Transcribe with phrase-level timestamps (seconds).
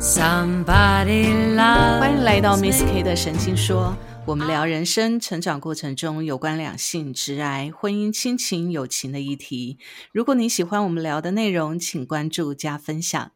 [0.00, 9.76] Somebody love 欢迎来到 Miss K 的神经说，我们聊人生成长过程中有关两性、直癌、婚姻、亲情、友情的议题。
[10.12, 13.32] 如果你喜欢我们聊的内容，请关注加分享。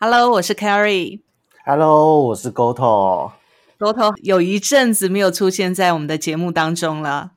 [0.00, 1.20] Hello，我是 Carrie。
[1.66, 7.32] Hello，我是 Goto，Goto 有一阵子没有出现在我们的节目当中了，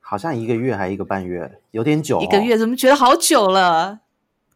[0.00, 2.22] 好像一个月还一个半月，有点久、哦。
[2.22, 4.00] 一个月怎么觉得好久了？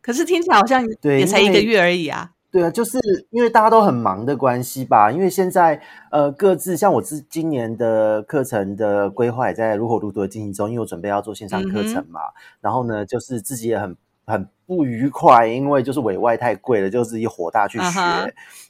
[0.02, 2.32] 可是听起来好像也才一个月而已啊。
[2.56, 2.98] 对啊，就是
[3.28, 5.12] 因为大家都很忙的关系吧。
[5.12, 5.78] 因为现在
[6.10, 12.20] 呃各自像我自今年的课程的规划也在如火如荼的进行中，因为我准备要做线上课程嘛。
[12.62, 18.00] 然后呢，就是自己也很很不愉快，因为就是委外太贵了，就自己火大去学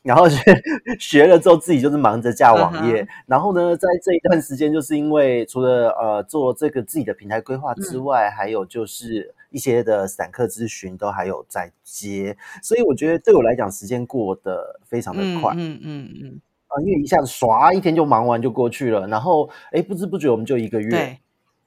[0.02, 0.42] 然后学
[0.98, 15.54] 学了之后自己就是忙着架网页嗯然后呢，在这一段时间，就是因为除了呃做这个自己的平台规划嗯之外，还有就是一些的散客咨询都还有在接，所以我觉得对我来讲，时间过得非常的快。
[15.56, 16.10] 嗯嗯嗯。
[16.24, 21.18] 嗯，啊，因为一下子唰一天就忙完就过去了，然后哎不知不觉我们就一个月，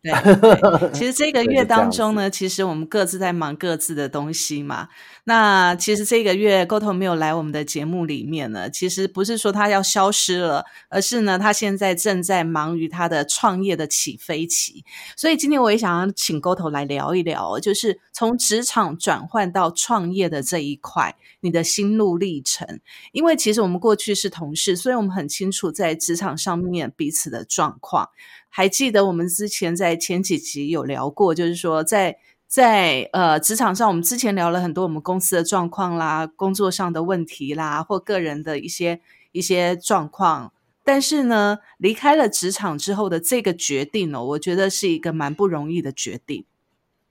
[0.02, 0.92] 对。
[0.94, 4.88] 其实这个 月当中呢，其实我们各自在忙各自的东西嘛。
[5.26, 14.84] 那其实这个月 Go 头没有来我们的节目里面呢，其实不是说他要消失了，而是呢，他现在正在忙于他的创业的起飞期。
[15.16, 22.80] 所以今天我也想要请沟头来聊一聊，就是从职场转换到创业的这一块，你的心路历程。
[23.12, 28.10] 因为其实我们过去是同事，所以我们很清楚在职场上面彼此的状况。
[28.50, 39.00] 还记得我们之前在前几集有聊过，就是说在在呃职场上，我们之前聊了很多我们公司的状况啦、工作上的问题啦，或个人的一些
[39.32, 40.52] 一些状况。
[40.84, 46.46] 但是呢，离开了职场之后的这个决定呢、我觉得是一个蛮不容易的决定，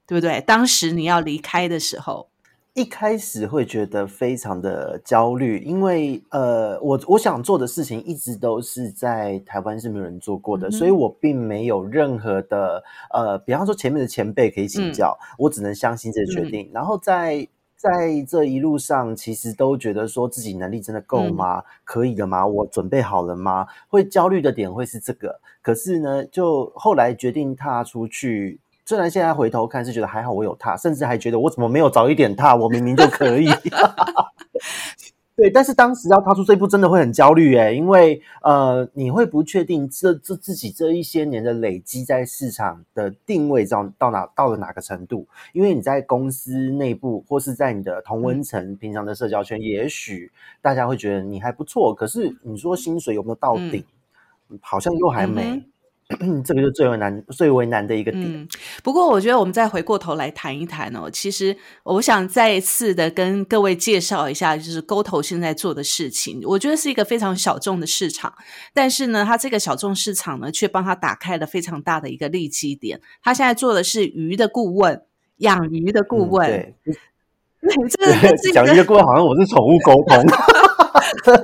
[0.04, 0.40] 对不对？
[0.40, 2.27] 当时你要离开的时候，
[2.78, 12.80] 一开始会觉得非常的焦虑，因为呃，我我想做的事情一直都是在台湾是没有人做过的，嗯所以我并没有任何的
[13.12, 16.70] 呃，比方说前面的前辈可以请教，我只能相信这个决定。
[16.72, 17.44] 然后在
[17.76, 21.60] 在这一路上，其实都觉得说自己能力真的够吗？
[21.82, 22.46] 可以的吗？
[22.46, 23.66] 我准备好了吗？
[23.88, 28.60] 会焦虑的点会是这个，可是呢，就后来决定踏出去。
[28.88, 33.46] 虽然现在回头看是觉得还好我有踏，甚至还觉得我怎么没有早一点踏，我明明就可以。
[35.36, 50.32] 对，但是当时要踏出这一步，真的会很焦虑诶，因为呃，你会不确定这这自己这一些年的累积在市场的定位到到哪到了哪个程度，因为你在公司内部或是在你的同温层、平常的社交圈，也许
[50.62, 53.84] 大家会觉得你还不错，可是你说薪水有没有到顶，
[54.62, 55.42] 好像又还没。
[55.56, 55.64] 嗯
[56.42, 58.24] 这个就最为难、最为难的一个点。
[58.24, 58.48] 嗯，
[58.82, 68.32] 不过我觉得我们再回过头来谈一谈哦，其实我想再一次的跟各位介绍一下，就是沟头现在做的事情，我觉得是一个非常小众的市场，
[68.72, 73.00] 但是呢，它这个小众市场呢，却帮他打开了非常大的一个利基点。
[73.22, 75.02] 他现在做的是鱼的顾问，
[75.36, 76.96] 养鱼的顾问，嗯对，
[77.68, 80.24] 对，这个是一讲一个个顾问好像我是宠物沟通。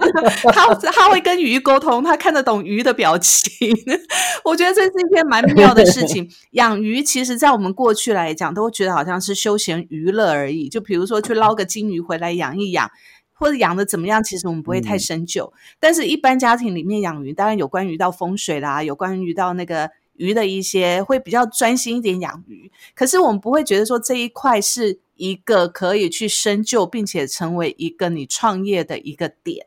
[0.52, 3.74] 他他会跟鱼沟通，他看得懂鱼的表情。
[4.44, 6.30] 我觉得这是一件蛮妙的事情。
[6.52, 10.68] 养鱼其实，在我们过去来讲，都觉得好像是休闲娱乐而已。
[10.68, 12.90] 就比如说去捞个金鱼回来养一养，
[13.32, 15.52] 或者养的怎么样，其实我们不会太深究。
[15.80, 22.70] 但是，一般家庭里面养鱼，当然有关于到风水啦，有关于到那个鱼的一些，会比较专心一点养鱼。
[22.94, 29.66] 可是我们不会觉得说这一块是一个可以去深究，并且成为一个你创业的一个点。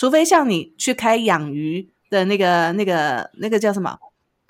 [0.00, 3.98] 除非像你去开养鱼的那个、那个、那个叫什么？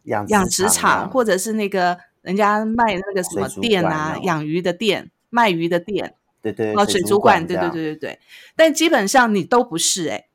[0.04, 8.18] 养养殖场或者是那个人家卖那个什么店啊养鱼的店、卖鱼的店，对对哦，水族馆，对对对对对。
[8.54, 10.28] 但基本上你都不是哎、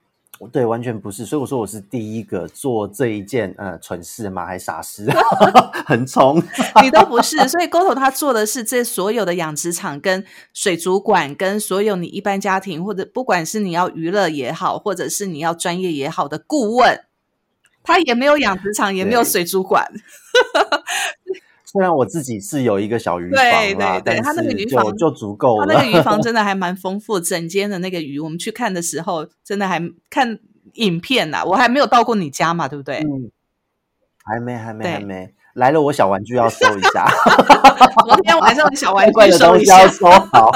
[0.51, 1.25] 对，完全不是。
[1.25, 5.09] 所以我说我是第一个做这一件呃蠢事嘛，还傻事，
[5.85, 6.41] 很冲。
[6.83, 17.05] 你都不是，所以 GoTo 他做的是这所有的养殖场、跟水族馆、跟所有你一般家庭或者不管是你要娱乐也好，或者是你要专业也好的顾问，
[17.83, 19.89] 他也没有养殖场，也没有水族馆，
[21.75, 25.65] 虽然我自己是有一个小鱼对房啦，但对对他那个鱼房就就足够了。
[25.67, 30.39] 他那个鱼房真 的还蛮丰富，整间的那个鱼，我们去看的时候，真的还看
[30.75, 32.99] 影片呐、我还没有到过你家嘛，对不对？
[32.99, 33.29] 嗯，
[34.23, 37.05] 还没，还没，还没来了，我小玩具要收一下，
[38.07, 40.49] 昨天晚上的小玩具 收一下，收好。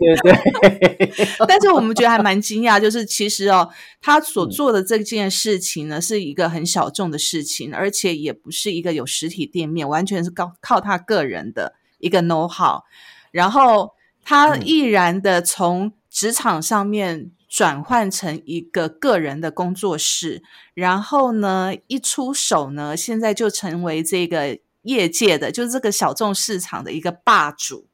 [0.00, 3.68] 对对对， 但是我们觉得还蛮惊讶，就是其实哦，
[4.00, 12.82] 他所嗯做的这件事情呢，是一个很小众的事情，而且也不是一个有实体店面，完全是靠靠他个人的一个 know how，
[13.30, 13.92] 然后
[14.24, 20.42] 他嗯毅然的从职场上面转换成一个个人的工作室，
[20.72, 27.89] 然后呢，一出手呢，现在就成为这个业界的，就是这个小众市场的一个霸主。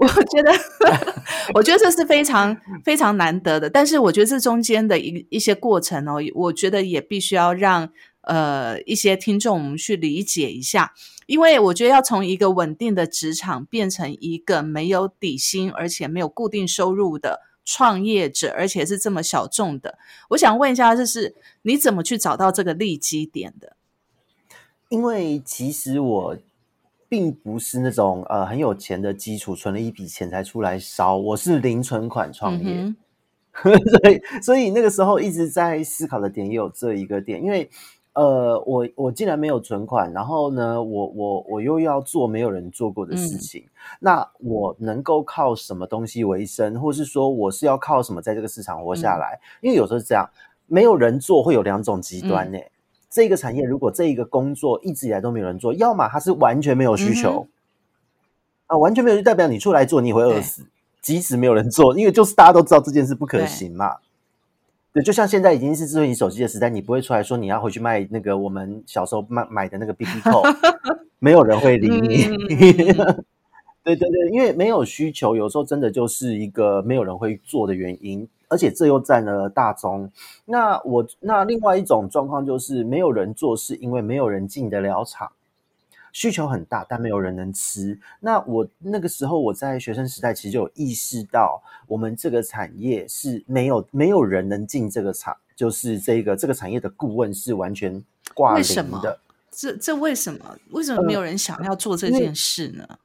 [0.00, 0.50] 我觉得，
[1.52, 3.68] 我觉得这是非常非常难得的。
[3.68, 7.90] 但是，我觉得这中间的一一些过程哦，我觉得也必须要让
[8.22, 10.94] 呃一些听众我们去理解一下，
[11.26, 19.98] 因为我觉得要从一个稳定的职场变成一个没有底薪而且没有固定收入的创业者，而且是这么小众的，
[20.30, 23.76] 我想问一下，就是你怎么去找到这个利基点的？
[24.88, 26.38] 因为其实我。
[27.10, 31.16] 并不是那种呃很有钱的基础，存了一笔钱才出来烧。
[31.16, 32.94] 我是零存款创业，
[33.60, 37.68] 所以所以那个时候一直在思考的点也有这一个点，因为
[38.12, 43.64] 呃我我既然没有存款，然后呢我我我又要做没有人做过的事情，
[43.98, 49.36] 那我能够靠什么东西为生，或是说我是要靠什么在这个市场活下来？
[49.60, 50.30] 因为有时候是这样，
[50.68, 52.58] 没有人做会有两种极端呢。
[53.10, 57.48] 这个产业如果这一个工作一直以来都没有人做，要么它是完全没有需求，
[58.68, 60.64] 啊，完全没有就代表你出来做你会饿死，
[61.02, 63.96] 即使没有人做，因为就是大家都知道这件事不可行嘛。
[64.92, 70.42] 对，就像现在已经是智慧型手机的时代，你不会出来说你要回去卖那个我们小时候买买的那个 BB 扣，
[71.18, 72.24] 没有人会理你。
[73.82, 78.28] 对对对，因为没有需求，有时候真的就是一个没有人会做的原因。
[78.50, 80.12] 而且这又占了大宗。
[80.44, 85.32] 那我那另外一种状况就是没有人做，是因为没有人进得了场，
[86.12, 87.98] 需求很大，但没有人能吃。
[88.20, 98.04] 那我那个时候我在学生时代其实就有意识到，我们这个产业是没有没有人能进这个厂，就是这个这个产业的顾问是完全
[98.34, 99.18] 挂零的。
[99.52, 100.56] 这这为什么？
[100.70, 102.98] 为什么没有人想要做这件事呢？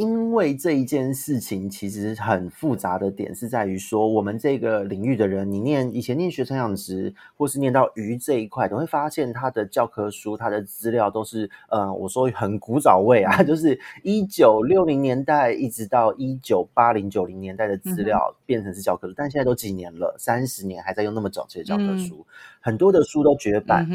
[0.00, 22.26] 因为这一件事情其实很复杂的点是在于说，我们这个领域的人，你念以前念学成养殖，或是念到鱼这一块，都会发现他的教科书、他的资料都是，呃，我说很古早味啊， 就是一九六零年代一直到一九八零九零年代的资料变成是教科书，但现在都几年了，三十年还在用那么早期的教科书，
[22.58, 23.86] 很多的书都绝版，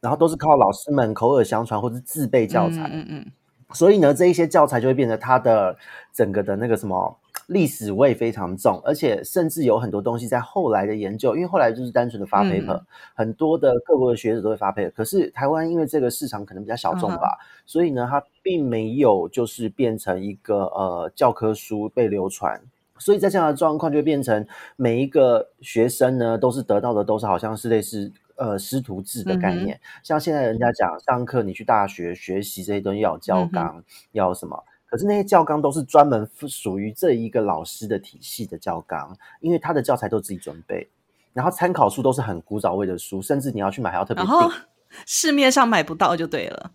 [0.00, 2.88] 然后都是靠老师们口耳相传或是自备教材。
[2.90, 3.26] 嗯嗯。
[3.76, 5.76] 所以呢，这一些教材就会变得它的
[6.10, 7.14] 整个的那个什么
[7.48, 12.80] 历史味非常重，而且甚至有很多东西在后来的研究，因为后来就是单纯的发 paper，
[13.14, 14.90] 很多的各国的学者都会发 paper。
[14.92, 22.58] 可是台湾因为这个市场可能比较小众吧，所以呢，它并没有就是变成一个呃教科书被流传。
[22.98, 24.46] 所以在这样的状况，就变成
[24.76, 28.10] 每一个学生呢，都是得到的都是好像是类似。
[28.36, 34.62] 呃，师徒制的概念，像现在人家讲上课，你去大学学习这些东西要教纲，要什么？
[34.88, 40.88] 可是那些教纲都是专门属于这一个老师的体系的教纲，因为他的教材都自己准备，
[41.32, 44.32] 然后参考书都是很古早味的书，甚至你要去买还要特别订，
[45.06, 46.70] 市面上买不到就对了。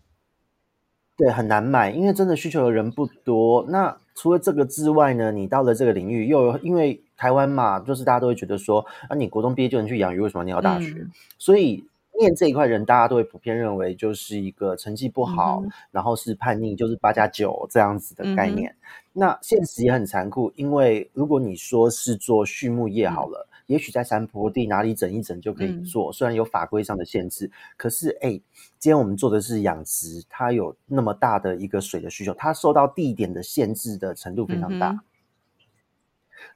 [1.17, 3.63] 对，很难买，因为真的需求的人不多。
[3.69, 11.05] 那除了这个之外呢，你到了这个领域，又因为台湾嘛，就是大家都会觉得说，啊，你国中毕业就能去养鱼，为什么你要大学？
[11.37, 11.85] 所以
[12.17, 18.75] 念这一块人，大家都会普遍认为就是一个成绩不好，然后是叛逆，就是八加九这样子的概念。
[19.13, 23.47] 那现实也很残酷，因为如果你说是做畜牧业好了。
[23.71, 28.31] 也许在山坡地哪里整一整就可以做，虽然有法规上的限制，可是哎，
[28.78, 35.01] 今天我们做的是养殖，它有那么大的一个水的需求，它受到地点的限制的程度非常大，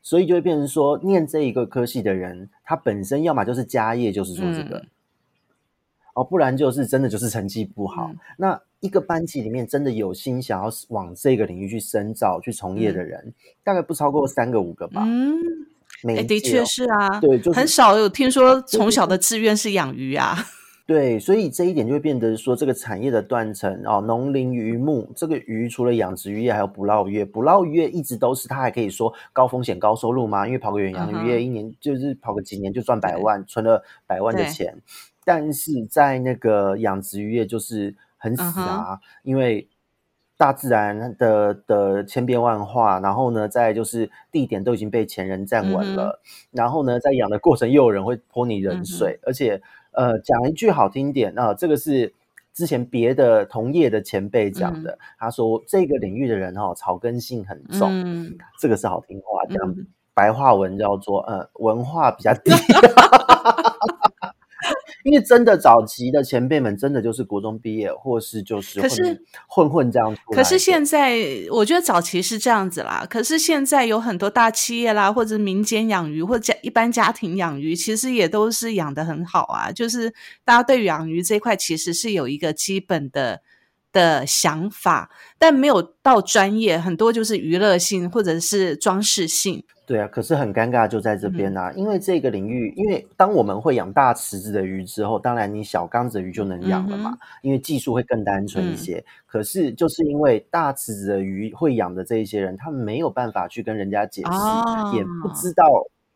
[0.01, 4.86] 所以就会变成说，念这一个科系的人，他本身要么就是家业就是做这个，
[6.13, 8.12] 哦，不然就是真的就是成绩不好。
[8.38, 15.07] 那一个班级里面真的有心想要往这个领域去深造、去从业的人，大概不超过三个五个吧。
[16.07, 20.37] 哎，的确是啊，对，就很少有听说从小的志愿是养鱼啊。
[20.85, 30.45] 对，所以这一点就会变得说，这个产业的断层哦，农林渔牧这个鱼除了养殖渔业，还有捕捞渔业，捕捞渔业一直都是它还可以说高风险高收入嘛？
[30.45, 34.77] 因为跑个远洋渔业，一年就是跑个几年就赚百万，存了百万的钱。
[35.23, 39.67] 但是在那个养殖渔业就是很死啊，因为。
[40.38, 46.20] 大自然的的千变万化，然后呢，再就是地点都已经被前人占稳了，
[46.51, 49.62] 然后呢，在养的过程又有人会泼你冷水，而且
[49.92, 52.13] 呃，讲一句好听点啊，这个是
[52.54, 57.89] 之前别的同业的前辈讲的，他说这个领域的人哈草根性很重，
[58.60, 59.75] 这个是好听话，讲
[60.13, 62.51] 白话文叫做呃文化比较低。
[65.05, 70.17] 因为真的早期的前辈们，真的就是国中毕业，或是就是可是混混这样。
[70.31, 71.19] 可是现在，
[71.51, 73.05] 我觉得早期是这样子啦。
[73.07, 79.71] 可是现在有很多大企业啦，或者民间养鱼，或者家一般家庭养鱼，其实也都是养的很好啊。
[79.71, 80.12] 就是
[80.43, 83.41] 大家对养鱼这块，其实是有一个基本的。
[83.95, 85.09] 的想法，
[85.39, 89.63] 但没有到专业，很多就是娱乐性或者是装饰性。
[89.86, 99.04] 对啊，可是很尴尬就在这边呐，因为这个领域，因为当我们会养大池子的鱼之后，当然你小缸子的鱼就能养了嘛，因为技术会更单纯一些。
[99.27, 105.65] 可是就是因为大池子的鱼会养的这一些人，他们没有办法去跟人家解释，也不知道，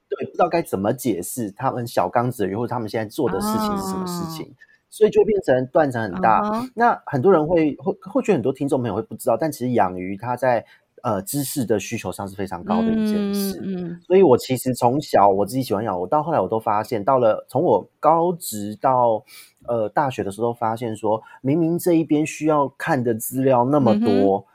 [0.09, 4.51] 对，不知道该怎么解释他们小缸子的鱼或者他们现在做的事情是什么事情。
[4.91, 6.41] 所以就变成断层很大。
[6.73, 10.65] 那很多人会会或许很多听众朋友会不知道，但其实养鱼它在
[11.03, 13.59] 呃知识的需求上是非常高的一件事。
[13.63, 19.23] 嗯，所以我其实从小我自己喜欢养，我到后来我都发现，到了从我高职到
[19.67, 24.45] 呃大学的时候，发现说明明这一边需要看的资料那么多，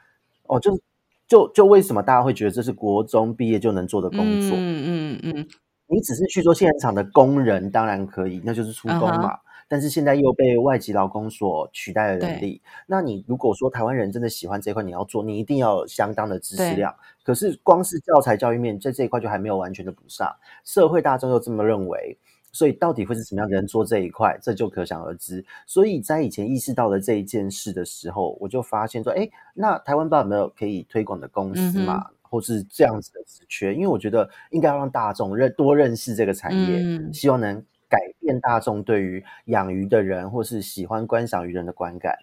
[0.46, 0.78] 哦，就
[1.26, 4.56] 就就为什么大家会觉得这是国中毕业就能做的工作？
[4.56, 5.46] 嗯嗯嗯，
[5.88, 9.38] 你只是去做现场的工人，当然可以，那就是出工嘛。
[9.74, 12.62] 但是现在又被外籍劳工所取代的能力。
[12.86, 16.94] 那你如果说台湾人真的喜欢这块，你要做，你一定要有相当的知识量。
[17.24, 22.16] 可是光是教材教育面在这一块就还没有完全的补上，社会大众又这么认为，
[22.52, 25.44] 所以到底会是什么样的人做这一块，这就可想而知。
[25.66, 33.74] 所以在以前意识到了这一件事的时候，我就发现说，哎，那台湾有没有可以推广的公司嘛，或是这样子的职缺？
[33.74, 37.60] 因为我觉得应该要让大众认多认识这个产业，希望能。
[37.88, 42.16] 改变大众对于养鱼的人或是喜欢观赏鱼人的观感，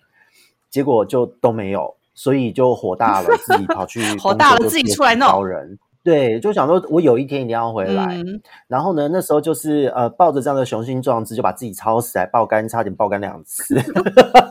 [0.70, 5.78] 结果就都没有，所以就火大了， 自己跑去火大了，自己出来招人。
[6.04, 8.20] 对，就想说我有一天一定要回来。
[8.68, 13.76] 然后呢，那时候就是呃，抱着这样的雄心壮志，就把自己超死，还爆肝，差点爆肝两次，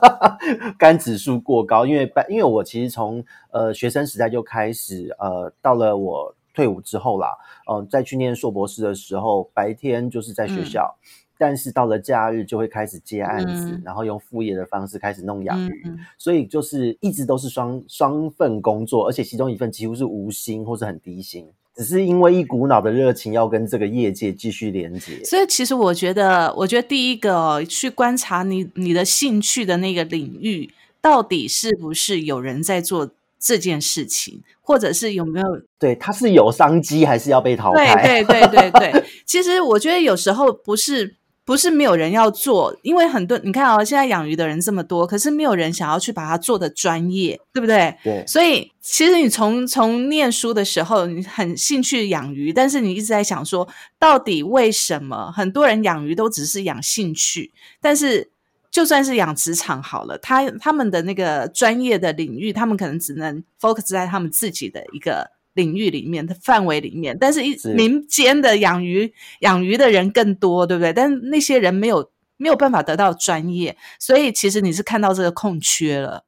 [0.79, 1.85] 肝指数过高。
[1.85, 6.35] 因为因为我其实从呃学生时代就开始，呃，到了我。
[6.61, 7.35] 退伍之后啦，
[7.73, 10.95] 嗯，在去念硕博士的时候，白天就是在学校，
[11.39, 15.83] 但是到了假日就会开始接案子，然后用副业的方式开始弄养鱼，
[16.19, 25.25] 所以就是一直都是双双份工作，而且其中一份几乎是无薪或者很低薪，只是因为一股脑的热情要跟这个业界继续连接。
[25.25, 33.11] 所以其实我觉得，我觉得第一个去观察你你的兴趣的那个领域，到底是不是有人在做。
[33.41, 35.47] 这件事情，或者是有没有
[35.79, 37.95] 对它是有商机，还是要被淘汰？
[38.03, 39.05] 对对对对对。
[39.25, 47.97] 其实我觉得有时候不是不是没有人要做，因为很多你看哦，现在养鱼的人这么多，可是没有人想要去把它做的专业，对不对？
[48.05, 48.23] 对。
[48.27, 53.67] 所以其实你从从念书的时候，你很兴趣养鱼，但是你一直在想说，
[53.99, 58.31] 到底为什么很多人养鱼都只是养兴趣，但是。
[58.71, 67.19] 就算是养殖场好了，他他们的那个专业的领域，他们可能只能 focus 在他们自己的一个领域里面的范围里面。
[67.19, 70.93] 但是，一民间的养鱼养鱼的人更多，对不对？
[70.93, 76.25] 但那些人没有没有办法得到专业，所以其实你是看到这个空缺了。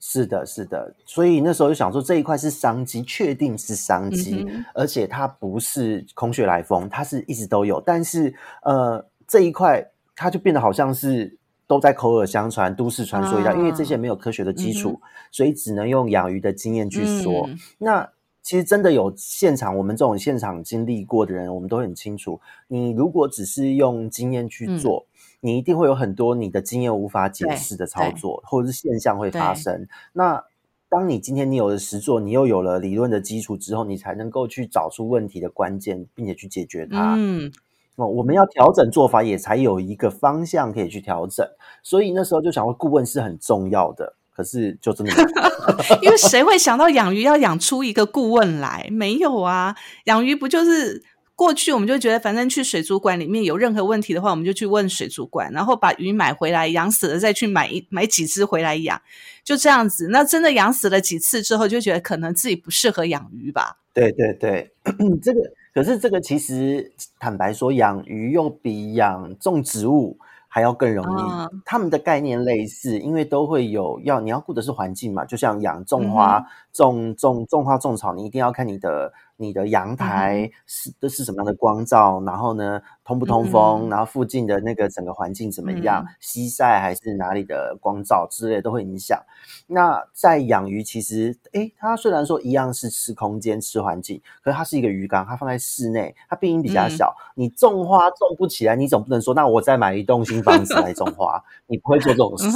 [0.00, 0.94] 是的，是的。
[1.04, 7.78] 所以那时候就想说，这一块是商机，确定是商机，而且它不是空穴来风，它是一直都有。
[7.82, 9.86] 但是，呃，这一块
[10.16, 11.36] 它就变得好像是。
[11.66, 17.48] 都在口耳相传、都市传说一样，因为这些没有科学的基础，所以只能用养鱼的经验去说。
[17.78, 18.08] 那
[18.42, 22.38] 其实真的有现场，我们这种现场经历过的人，我们都很清楚。
[22.68, 25.06] 你如果只是用经验去做，
[25.40, 29.88] 你一定会有很多你的经验无法解释的操作，或者是现象会发生。
[30.12, 30.44] 那
[30.90, 37.14] 当你今天你有了实作，你又有了理论的基础之后，你才能够去找出问题的关键，并且去解决它。
[37.16, 37.50] 嗯。
[37.96, 41.46] 哦，我们要调整做法，也才有一个方向可以去调整。
[41.82, 44.14] 所以那时候就想说，顾问是很重要的。
[44.36, 45.10] 可是就这么，
[46.02, 48.88] 因为谁会想到养鱼要养出一个顾问来？
[48.90, 51.00] 没有啊，养鱼不就是
[51.36, 59.00] 过去我们就觉得，反正去水族馆里面有任何问题的话，我们就去问水族馆，然后把鱼买回来养死了，再去买一买几只回来养，
[59.44, 60.08] 就这样子。
[60.10, 63.76] 那真的养死了几次之后，就觉得可能自己不适合养鱼吧？
[63.94, 64.72] 对对对，
[65.22, 65.40] 这个。
[65.74, 70.16] 可是这个其实坦白说，养鱼又比养种植物
[70.46, 71.22] 还要更容易。
[71.64, 75.24] 他们的概念类似，因为都会有要你要顾的是环境嘛。
[75.24, 89.20] 就像养种花、种种种花、种草，你一定要看你的你的阳台是都是什么样的光照，然后呢通不通风，然后附近的那个整个环境怎么样，西晒还是哪里的光照之类都会影响。
[89.66, 97.14] 那在养鱼，其实诶，它虽然说一样是吃空间、吃环境，可是它是一个鱼缸，它放在室内，它病因比较小。
[97.34, 102.48] 你种花种不起来，你总不能说那我再买一栋新房子来种花，你不会做这种事。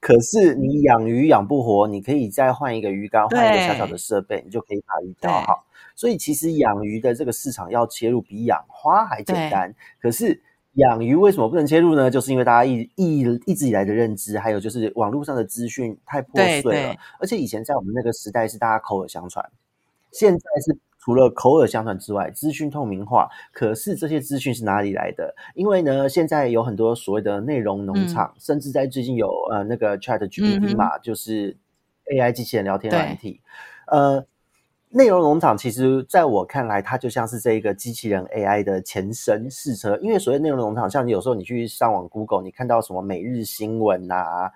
[0.00, 5.64] 可是你养鱼养不活，你可以再换一个鱼缸，换一个小小的设备，你就可以把鱼钓好。
[5.98, 9.74] 所以其实养鱼的这个市场要切入比养花还简单。
[10.00, 10.40] 可是
[10.74, 12.08] 养鱼为什么不能切入呢？
[12.08, 16.94] 就是因为大家一一一直以来的认知，还有就是网络上的资讯太破碎了。
[17.18, 19.44] 而且以前在我们那个时代是大家口耳相传，
[20.12, 23.28] 现在是除了口耳相传之外，资讯透明化。
[23.50, 25.34] 可是这些资讯是哪里来的？
[25.56, 31.56] 因为呢，现在有很多所谓的内容农场，甚至在最近有呃那个 Chat GPT 嘛，就是
[32.04, 33.40] AI 机器人聊天软体，
[33.88, 34.24] 呃。
[34.90, 39.96] 内容农场其实在我看来，它就像是这一个机器人 AI 的前身试车。
[40.02, 44.50] 因为所谓内容农场，像你有时候你去上网 Google，你看到什么每日新闻呐，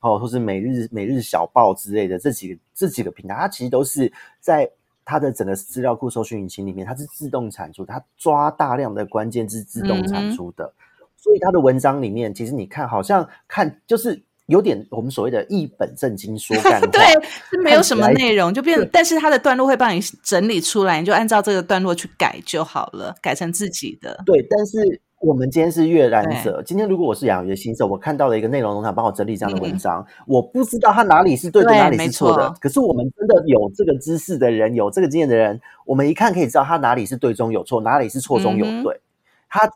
[0.00, 4.68] 哦，或是每日每日小报之类的这几个这几个平台，它其实都是在
[5.04, 10.72] 它的整个资料库搜寻引擎里面，它是自动产出，它抓大量的关键字自动产出的。
[11.16, 14.25] 所以它的文章里面，其实你看好像看就是。
[14.46, 17.02] 有点我们所谓的一本正经说干话， 对，
[17.50, 24.22] 是没有什么内容就变，但是它的段落会帮你整理出来，你就按照这个段落去改就好了，改成自己的。
[24.24, 32.54] 对，但是我们今天是阅览者，今天如果我是养鱼的新手，我看到了一个内容农场帮我整理这样的文章，我不知道它哪里是对的，哪里是错的。
[32.60, 39.00] 可是我们真的有这个知识的人，有这个经验的人，我们一看可以知道它哪里是对中有错，哪里是错中有对。
[39.48, 39.68] 它，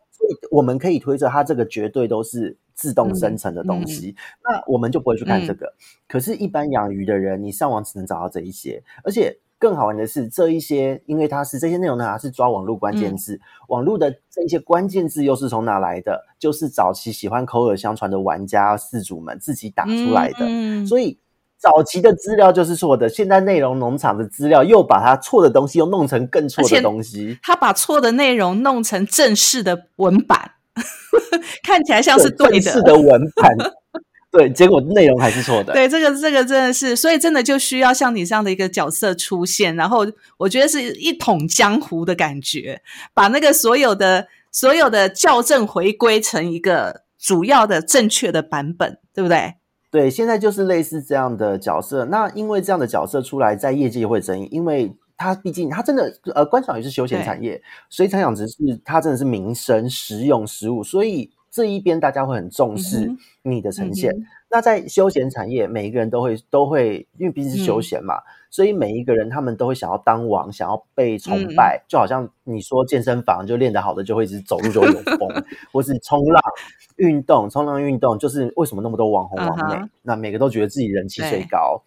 [0.52, 2.56] 我们可以推测它这个绝对都是。
[2.80, 5.70] 自动生成的东西，那我们就不会去看这个。
[6.08, 8.82] 可是，一般养鱼的人，你上网只能找到这一些。
[9.04, 16.24] 而且，更好玩的是，这一些，因为它是这些内容呢，它是抓网络关键字，网络的这一些关键字又是从哪来的？
[16.38, 20.38] 就是早期喜欢口耳相传的玩家四主们自己打出来的。
[20.40, 21.18] 嗯所以，
[21.58, 23.10] 早期的资料就是错的。
[23.10, 27.38] 现在内容农场的资料又把它错的东西又弄成更错的东西。
[27.42, 30.49] 他把错的内容弄成正式的文版。
[31.62, 33.56] 看起来像是对的，的文 盘，
[34.30, 35.72] 对，结果内容还是错的。
[35.72, 40.06] 对，这个这个真的是，所以真的就需要像你这样的一个角色出现，然后
[40.38, 42.80] 我觉得是一统江湖的感觉，
[43.12, 49.54] 把那个所有的所有的校正回归成一个主要的正确的版本，对不对？
[49.90, 52.04] 对，现在就是类似这样的角色。
[52.04, 54.92] 那因为这样的角色出来，在业界会争议，因为。
[55.20, 64.10] 它毕竟，它真的呃，观赏鱼是休闲产业，水产养殖是它真的是民生食用食物，所以这一边大家会很重视你的呈现。
[64.48, 68.14] 那在休闲产业，每一个人都会都会，因为毕竟是休闲嘛，
[68.50, 75.28] 所以每一个人他们都会想要当王，想要被崇拜，就好像你说健身房就练得好的就会一直走路就有风，
[75.70, 76.42] 或是冲浪
[76.96, 81.82] 运动，冲浪运动就是为什么那么多网红网美，那每个都觉得自己人气最高。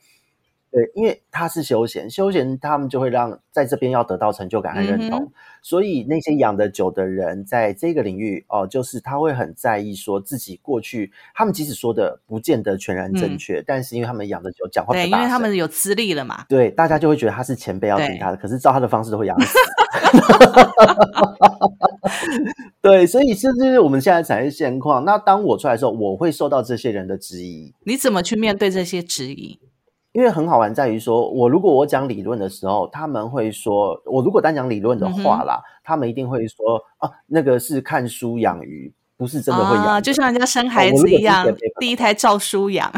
[0.74, 5.32] 对，因为他是休闲，休闲他们就会让在这边要得到成就感和认同，
[5.62, 19.60] 所以那些养的久的人在这个领域哦，就是他会很在意说自己过去，他们即使说的不见得全然正确，但是因为他们养的久，讲话对，因为他们有资历了嘛，对，大家就会觉得他是前辈要听他的，可是照他的方式都会养死。
[22.82, 25.06] 对，所以这就是我们现在产业现况。
[25.06, 29.60] 那当我出来的时候，我会受到这些人的质疑，你怎么去面对这些质疑？
[30.14, 41.46] 因为很好玩，在于说，我如果我讲理论的时候，他们会说，我如果单讲理论的话啦，他们一定会说，啊，那个是看书养鱼，不是真的会养，啊就像人家生孩子一样，
[41.80, 42.92] 第一胎照书养，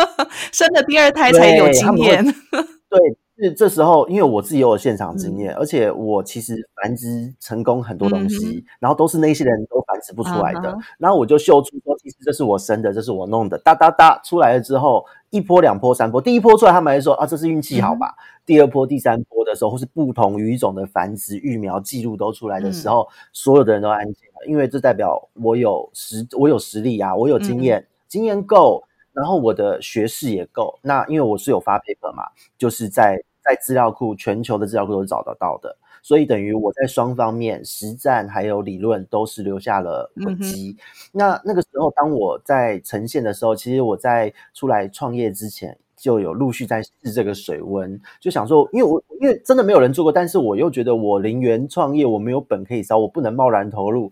[0.50, 2.24] 生了第二胎才有经验。
[2.88, 2.98] 对，
[3.42, 15.04] 是这时候，因为我自己有现场经验，而且我其实繁殖成功很多东西，然后都是那些人都繁殖不出来的，然后我就秀出说，其实这是我生的，这是我弄的，哒哒哒出来了之后。
[15.32, 18.14] 一波、两波、三波，第一波出来，他们还说啊，这是运气好吧？
[18.44, 30.78] 第二波、第三波的时候，或是不同鱼种的繁殖育苗记录都出来的时候，所有的人都安静了，因为这代表我有实，我有实力啊，我有经验，经验够，然后我的学识也够。
[30.82, 32.24] 那因为我是有发 paper 嘛，
[32.58, 35.76] 就是在在资料库，全球的资料库都找得到的。
[36.04, 40.76] 所以等于我在双方面实战还有理论都是留下了轨迹。
[41.12, 54.10] 那那个时候，当我在呈现的时候，其实我在出来创业之前就有陆续在试这个水温，就想说，因为我因为真的没有人做过，但是我又觉得我零元创业，我没有本可以烧，我不能贸然投入，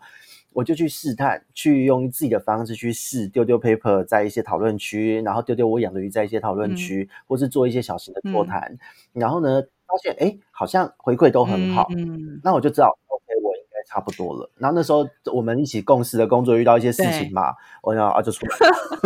[0.53, 8.79] 我就去试探，去用自己的方式去试，丢丢 paper 在一些讨论区，然后丢丢我养的鱼在一些讨论区，或是做一些小型的座谈，
[9.13, 9.63] 然后呢。
[9.91, 13.50] 发现哎，好像回馈都很好，嗯，那我就知道，OK，我
[13.91, 14.49] 差不多了。
[14.57, 18.57] 然后那时候我们一起共事的工作遇到一些事情嘛，我想啊，就出来，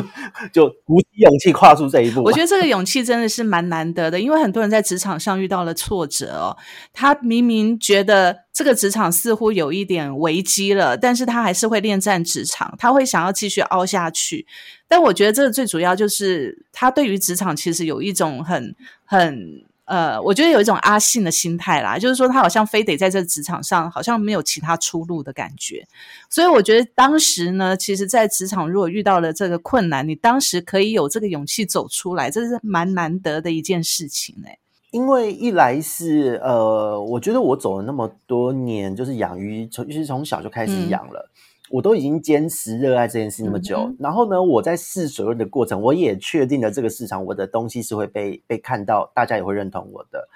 [0.53, 2.23] 就鼓起勇气跨出这一步。
[2.23, 6.57] 我觉得这个勇气真的是蛮难得的，因为很多人在职场上遇到了挫折哦，
[6.92, 14.47] 他明明觉得这个职场似乎有一点危机了，但是他还是会恋战职场，他会想要继续凹下去。
[14.87, 19.64] 但我觉得这个最主要就是他对于职场其实有一种很很。
[19.87, 25.87] 呃，我觉得有一种阿信的心态啦，就是说他好像非得在这职场上，好像没有其他出路的感觉。
[26.31, 34.59] 所以我觉得当时呢，其实，在职场如果遇到了这个困难，你当时可以有这个勇气走出来，这是蛮难得的一件事情哎。
[34.90, 41.29] 因为一来是呃，我觉得我走了那么多年，就是养鱼，从其实从小就开始养了。
[41.74, 50.28] 我都已经坚持热爱这件事那么久，然后呢，我在试水温的过程，我也确定了这个市场，我的东西是会被被看到，大家也会认同我的。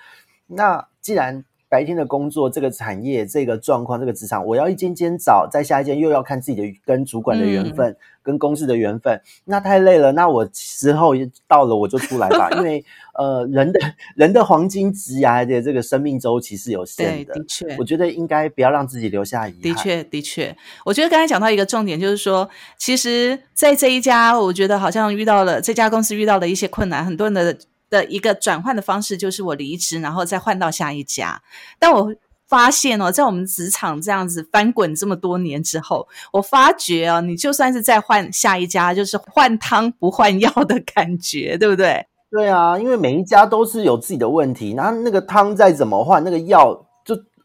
[0.49, 10.11] 那既然白天的工作，这个产业，这个状况，这个职场，我要一间间找，在下一间又要看自己的跟主管的缘分，跟公司的缘分，那太累了。
[10.13, 11.13] 那我时候
[11.47, 12.51] 到了，我就出来吧。
[12.57, 12.83] 因为
[13.15, 13.81] 呃，人的
[14.15, 19.63] 人的黄金职涯的这个生命周期是有限的，的确，我觉得应该不要让自己留下遗憾。
[19.63, 27.57] 的确，的确，我觉得刚才讲到一个重点，就是说，其实，在这一家，我觉得好像遇到了这家公司遇到了一些困难，很多人的。
[27.91, 31.43] 的一个转换的方式就是我离职，然后再换到下一家。
[31.79, 32.15] 但我
[32.47, 42.07] 发现哦，在我们职场这样子翻滚这么多年之后，我发觉哦，你就算是再换下一家，就是换汤不换药的感觉，对不对？
[42.31, 46.87] 对啊，因为每一家都是有自己的问题，然后那个汤再怎么换，那个药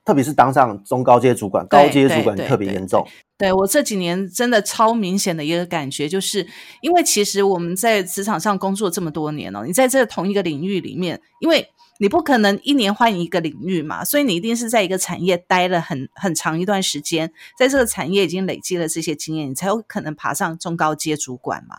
[0.05, 3.07] 特别是当上中高阶主管，高阶主管特别严重。
[3.37, 6.47] 对我这几年真的超明显的一个感觉，就是
[6.81, 21.77] 因为其实我们在职场上工作这么多年哦，你在这同一个领域里面，因为你不可能一年换一个领域嘛，所以你一定是在一个产业待了很很长一段时间，在这个产业已经累积了这些经验，你才有可能爬上中高阶主管嘛。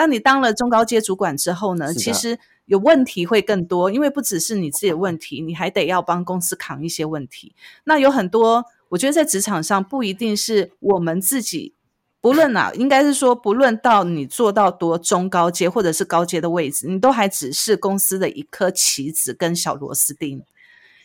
[0.00, 7.54] 那你当了中高阶主管之后呢，其实有问题会更多，因为不只是你自己的问题，你还得要帮公司扛一些问题。
[7.84, 8.64] 那有很多。
[8.88, 11.74] 我觉得在职场上不一定是我们自己，
[12.20, 20.42] 不论哪，应该是说不论到你做到多中高阶或者是高阶的位置，你都还只是公司的一颗棋子跟小螺丝钉，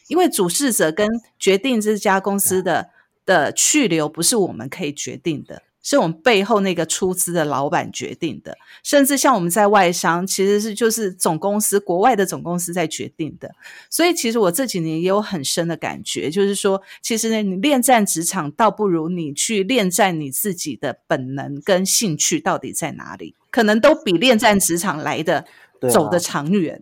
[0.07, 2.89] 因为主事者跟决定这家公司的
[3.23, 5.61] 的去留不是我们可以决定的。
[5.85, 13.51] 是我们背后那个出资的老板决定的，甚至像我们在外商，其实是就是总公司国外的总公司在决定的。
[13.87, 25.45] 所以，其实我这几年也有很深的感觉，就是说，其实呢，你恋战职场，倒不如你去恋战你自己的本能跟兴趣到底在哪里，可能都比恋战职场来的
[25.91, 26.81] 走得长远。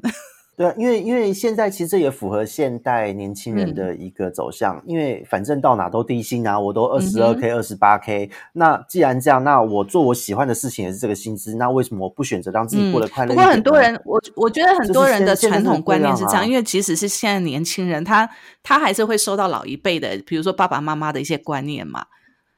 [0.55, 8.29] 对，因为因为现在其实也符合现代年轻人的一个走向，因为反正到哪都低薪啊，我都二十二 k、二十八 k。
[8.53, 13.33] 那既然这样，那我做我喜欢的事情也是这个薪资，那为什么我不选择让自己过得快乐？
[13.33, 18.29] 不过很多人，我我觉得很多人的传统观念是这样，因为即使是现在年轻人，他
[18.61, 22.05] 他还是会受到老一辈的，比如说爸爸妈妈的一些观念嘛，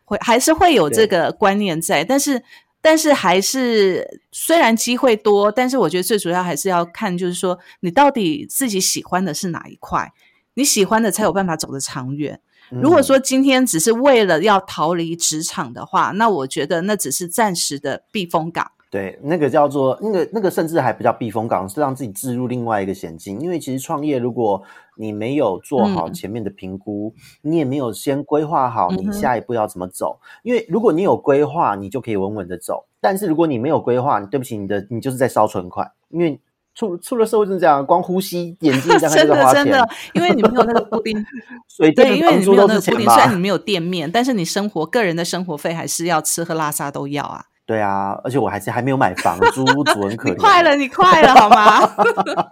[0.04, 2.44] 会还是会有这个观念在，但是。
[2.86, 10.14] 但是还是虽然机会多，但是我觉得最主要还是要看，就是说你到底自己喜欢的是哪一块，
[10.54, 12.40] 你喜欢的才有办法走得长远。
[12.70, 18.72] 如果说今天只是为了要逃离职场的话，那我觉得那只是暂时的避风港。
[18.96, 23.42] 对，那个叫做那个那个，甚至还不叫避风港，是让自己置入另外一个险境。
[23.42, 24.64] 因为其实创业，如果
[24.96, 30.18] 你没有做好前面的评估，你也没有先规划好你下一步要怎么走。
[30.44, 35.92] 因为如果你有规划，你就可以稳稳的走；但是如果你没有规划，对不起，你的你就是在烧存款。
[36.08, 36.40] 因为
[36.74, 41.22] 出出了社会就是这样，光呼吸眼睛这样真的真的，因为你没有那个固定
[41.68, 47.48] 水电，因为你没有那个固定，虽然你没有店面，但是你生活个人的生活费还是要吃喝拉撒都要啊。
[47.66, 50.38] 对啊，而且我还是还没有买房，租租很可怜。
[50.38, 51.82] 快了，你快了，好吗？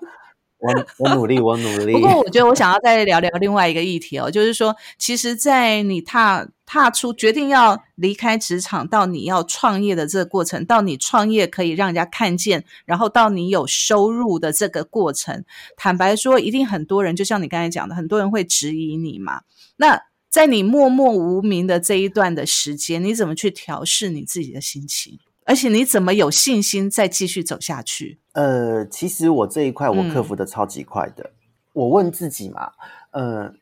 [0.64, 1.92] 我我努力，我努力。
[1.92, 15.44] 不过，我觉得我想要再聊聊另外一个议题哦，就是说，其实，在你踏踏出决定要离开职场，到你要创业的这个过程，到你创业可以让人家看见，然后到你有收入的这个过程，
[15.76, 19.42] 坦白说，一定很多人，就像你刚才讲的，很多人会质疑你嘛。
[19.76, 20.02] 那
[20.34, 25.20] 在你默默无名的这一段的时间，你怎么去调试你自己的心情？
[25.44, 28.18] 而且你怎么有信心再继续走下去？
[28.32, 31.30] 呃，其实我这一块我克服的超级快的。
[31.74, 32.72] 我问自己嘛，
[33.12, 33.54] 呃，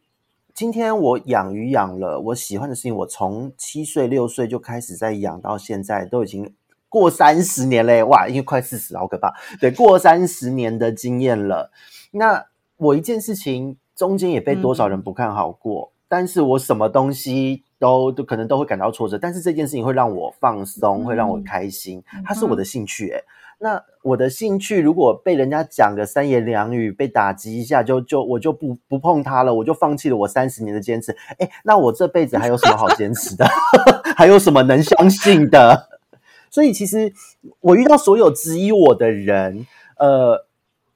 [0.53, 6.53] 今天我养鱼养了我喜欢的事情，我从七岁六岁就开始在养，到现在都已经
[6.87, 9.33] 过三十年嘞，哇，因为快四十，好可怕。
[9.59, 11.73] 对，过三十年的经验了。
[12.11, 12.45] 那
[12.77, 23.23] 我一件事情中间也被多少人不看好过，但是我什么东西都都可能都会感到挫折，但是这件事情会让我放松，会让我开心，它是我的兴趣，诶
[23.59, 31.15] 那我的兴趣如果被人家讲个三言两语，被打击一下，就就我就不不碰它了，我就放弃了我三十年的坚持。
[31.39, 33.47] 哎，那我这辈子还有什么好坚持的？
[34.17, 35.87] 还有什么能相信的？
[36.51, 37.13] 所以其实
[37.61, 39.65] 我遇到所有质疑我的人，
[39.97, 40.45] 呃，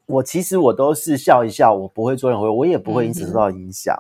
[0.08, 3.98] 我其实我都是笑一笑，我不会做任何，我也不会因此受到影响。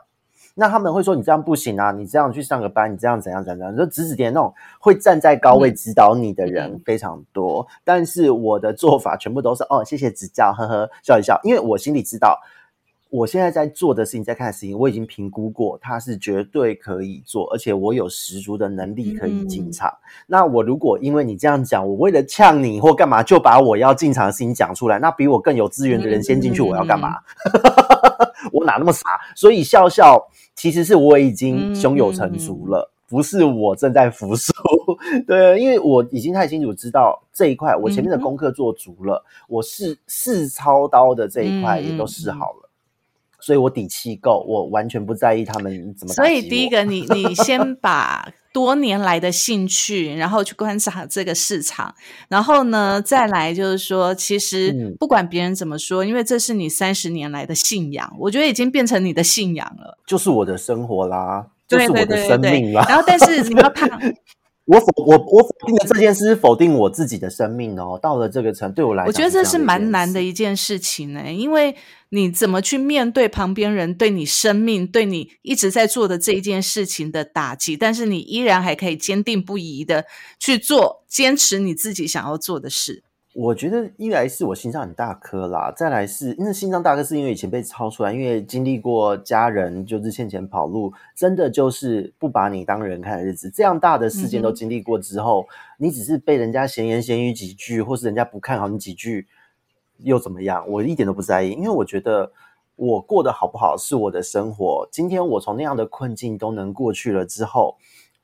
[0.57, 7.67] 那他们会说你这样不行啊，你这样去上个班，你这样怎样怎样，就指指点那种会站在高位指导你的人非常多。
[7.83, 12.39] 但是我的做法全部都是哦，谢谢指教，呵呵，笑一笑，因为我心里知道，
[13.09, 19.91] 我现在在做的事情，在看的事情，我已经评估过，它是绝对可以做，而且我有十足的能力可以进场。
[20.25, 27.17] 那我如果因为你这样讲，我为了呛你或干嘛，就把我要进场的事情讲出来，那比我更有资源的人先进去，我要干嘛？
[28.53, 29.01] 我哪那么傻？
[29.35, 30.25] 所以笑笑。
[30.55, 34.53] 其实是我已经胸有成竹了，不是我正在服输。
[35.27, 42.64] 对，因为我已经太清楚知道这一块，我前面的功课做足了，我试试操刀的这一块也都试好了，
[43.45, 46.13] 所以我底气够，我完全不在意他们怎么。
[46.13, 48.27] 所以第一个， 你你先把。
[48.55, 51.93] 多年来的兴趣，然后去观察这个市场，
[52.29, 62.85] 然后呢，再来就是说，其实不管别人怎么说，因为这是你三十年来的信仰，我觉得已经变成你的信仰了，就是我的生活啦，就是我的生命啦。
[62.87, 63.89] 然后，但是你要看。
[64.65, 67.99] 我否我我否定的这件事，否定我自己的生命哦。
[68.01, 71.31] 到了这个程，对我来讲，我觉得这是蛮难的一件事情呢。
[71.31, 71.75] 因为
[72.09, 80.05] 你怎么去面对旁边人对你生命、对你一直在做的这一件事情的打击，但是你依然还可以坚定不移的
[80.39, 83.03] 去做，坚持你自己想要做的事。
[83.35, 95.45] 我觉得一来是我心脏很大颗啦，再来是因为心脏大颗是因为以前被抄出来，因为经历过家人就是欠钱跑路，真的就是不把你当人看的日子，这样大的事件都经历过之后，
[95.77, 99.27] 你只是被人家闲言闲语几句，或是人家不看好你几句，
[99.97, 100.65] 又怎么样？
[100.69, 102.31] 我一点都不在意，因为我觉得
[102.77, 104.87] 我过得好不好是我的生活。
[104.89, 107.75] 今天我从那样的困境都能过去了之后。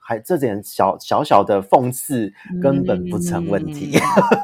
[0.03, 3.91] 还这点小小小的讽刺根本不成问题，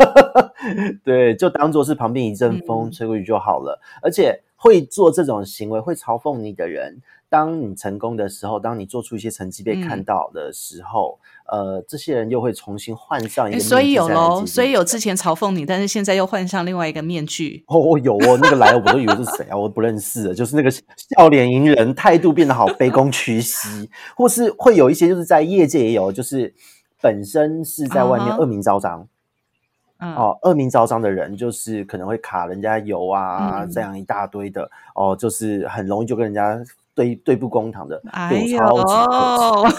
[1.04, 3.80] 对，就当做是旁边一阵风吹过去就好了。
[4.02, 7.02] 而且会做这种行为、会嘲讽你的人。
[7.30, 11.20] 当你成功的时候，当你做出一些成绩被看到的时候，
[11.52, 13.60] 呃，这些人又会重新换上一个。
[13.60, 17.66] 所以有喽，所以有之前嘲讽你，但是现在又换上另外一个面具。
[17.68, 26.56] 哦，有哦，那个来我都以为是谁啊，我不认识，就是那个笑脸迎人，态度变得好卑躬屈膝，或是会有一些就是在业界也有，就是
[27.02, 29.06] 本身是在外面恶名昭彰，
[30.00, 36.60] 哦，恶名昭彰的人，就是可能会卡人家油啊，这样一大堆的，哦，就是很容易就跟人家。
[36.98, 39.78] 对对簿公堂的，对超级客气，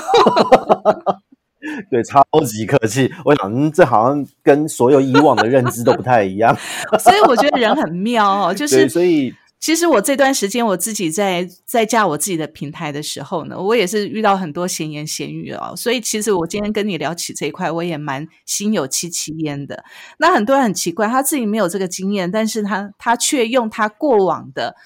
[1.91, 3.13] 对超级客气。
[3.25, 6.57] 我想，这好像跟所有以往的认知都不太一样。
[7.01, 15.75] 所以我觉得人很妙哦，就是所以其实我这段时间我自己在在架我自己的平台的时候呢，我也是遇到很多闲言闲语哦。
[15.77, 19.85] 所以其实我今天跟你聊起这一块，我也蛮心有戚戚焉的。
[20.19, 24.77] 那很多人很奇怪，他自己没有这个经验，但是他他却用他过往的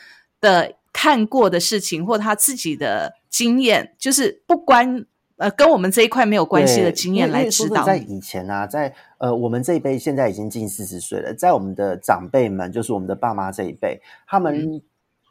[0.40, 0.74] 的。
[0.94, 5.06] 看过的事情或他自己的经验，就是不关
[5.38, 7.82] 呃跟我们这一块没有关系的经验来指导。
[7.82, 14.82] 在以前啊，在呃我们这一辈现在已经近四十岁了，在我们的长辈们，就是我们的爸妈这一辈，他们。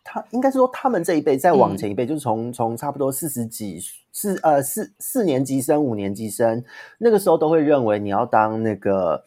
[0.03, 3.79] 他应该是说，他们这一辈再往前一辈，就是从从差不多四十几
[4.11, 6.63] 四呃四四年级生、五年级生，
[6.97, 9.23] 那个时候都会认为你要当那个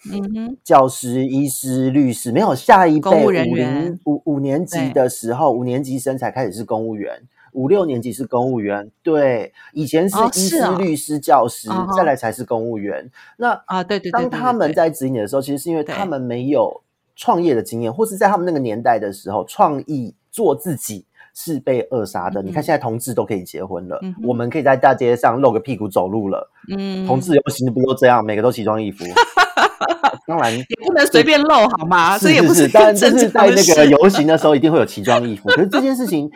[0.65, 7.23] 教师、医师、律师，没有下一辈五零五五年级的时候，五年级生才开始是公务员，
[7.55, 8.91] 五六年级是公务员。
[9.03, 13.11] 对，以前是医师、律师、教师，再来才是公务员。
[13.39, 16.83] 那啊，对对，当他们在指引的时候，其实是因为他们没有
[17.17, 20.15] 创业的经验，或是在他们那个年代的时候，创意。
[20.35, 22.43] 做自己是被扼杀的。
[22.43, 26.51] 你看，现在同志都可以结婚了，我们可以在大街上露个屁股走路了。
[26.77, 28.25] 嗯，同志游行不都这样？
[28.25, 29.05] 每个都奇装异服。
[30.27, 32.19] 当然 也不能随便露，好吗？
[32.19, 35.49] 是是是，但就是在那个游行的时候，一定会有奇装异服。
[35.51, 36.29] 可是这件事情，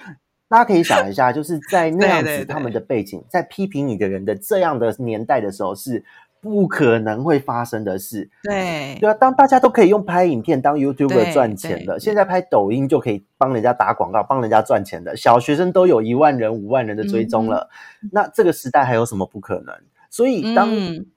[0.49, 6.05] 大家可以想一下，就是在 那样子他们的背景，在批评你的人的这样的年代的时候是。
[6.41, 8.31] 不可能会发生的事。
[8.45, 17.69] 对对啊，当大家都可以用拍影片当 YouTuber 赚钱的，现在拍抖音就可以帮人家打广告、帮人家赚钱的，小学生都有一万人、五万人的追踪了。
[18.13, 19.75] 那这个时代还有什么不可能？
[20.11, 20.71] 所以当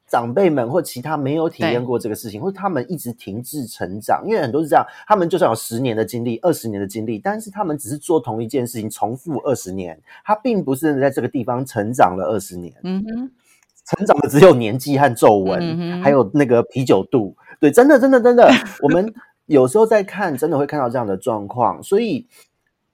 [0.08, 12.74] 长辈们或其他没有体验过这个事情，或者他们一直停滞成长，因为很多是这样，他们就算有十年的经历、二十年的经历，但是他们只是做同一件事情重复二十年，他并不是在这个地方成长了二十年。
[12.84, 13.32] 嗯哼，
[13.86, 17.34] 成长的只有年纪和皱纹，还有那个啤酒肚。
[17.62, 18.52] 对，真的，真的，真的，
[18.84, 19.14] 我们
[19.46, 21.82] 有时候在看，真的会看到这样的状况。
[21.82, 22.28] 所以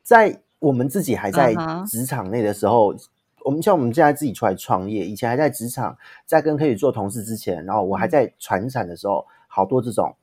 [0.04, 1.56] 在我们自己还在
[1.88, 2.96] 职场内的时候。
[3.48, 10.14] 我们像我们现在自己出来创业，以前还在职场，在跟可以做同事之前，然后我还在传产的时候，好多这种。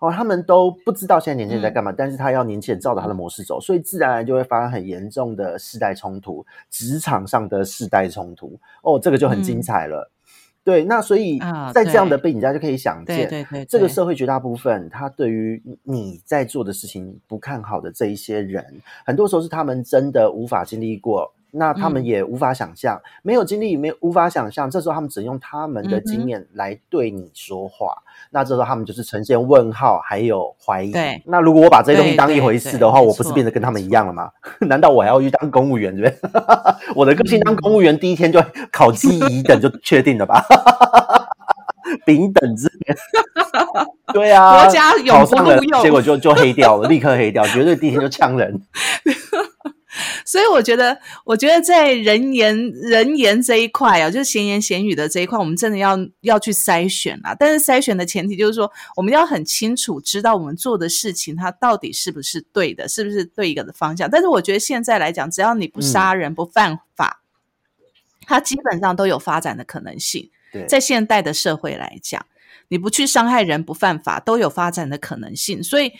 [0.00, 8.60] 哦，他们都不知道现在年轻人在干嘛，但是他要年轻人照着他的模式走，所以自然而然就会发生很严重的世代冲突，职场上的世代冲突。
[8.82, 10.10] 哦，这个就很精彩了。
[10.62, 11.38] 对，那所以
[11.72, 21.32] 在这样的背景下就可以想见，对对，这个社会绝大部分他对于你在做的事情不看好的这一些人，很多时候是他们真的无法经历过。
[21.56, 24.70] 那他们也无法想象，没有经历，没无法想象。
[24.70, 27.94] 这时候他们只用他们的经验来对你说话。
[28.30, 30.90] 那这时候他们就是呈现问号，还有怀疑。
[30.90, 31.22] 对。
[31.26, 34.30] 那如果我把这些东西当一回事的话，我不是变得跟他们一样了吗？
[34.68, 35.94] 难道我还要去当公务员？
[35.96, 36.32] 对不对？
[36.94, 40.44] 我的个性当公务员，第一天就考级乙等就确定了吧？
[42.04, 42.96] 丙等之年。
[44.12, 44.64] 对啊。
[44.64, 48.60] 国家考上了，结果就就黑掉了，立刻黑掉，绝对第一天就呛人。
[50.24, 57.34] 所以我觉得，我觉得在人言人言这一块啊，就是闲言闲语的这一块，我们真的要要去筛选啊。
[57.34, 64.08] 但是筛选的前提就是说，我们要很清楚知道我们做的事情它到底是不是对的，是不是对一个的方向。
[64.10, 67.22] 但是我觉得现在来讲，只要你不杀人不犯法，
[68.26, 70.30] 它基本上都有发展的可能性。
[70.68, 72.24] 在现代的社会来讲，
[72.68, 75.60] 你不去伤害人不犯法，都有发展的可能性。
[75.60, 75.92] 所以，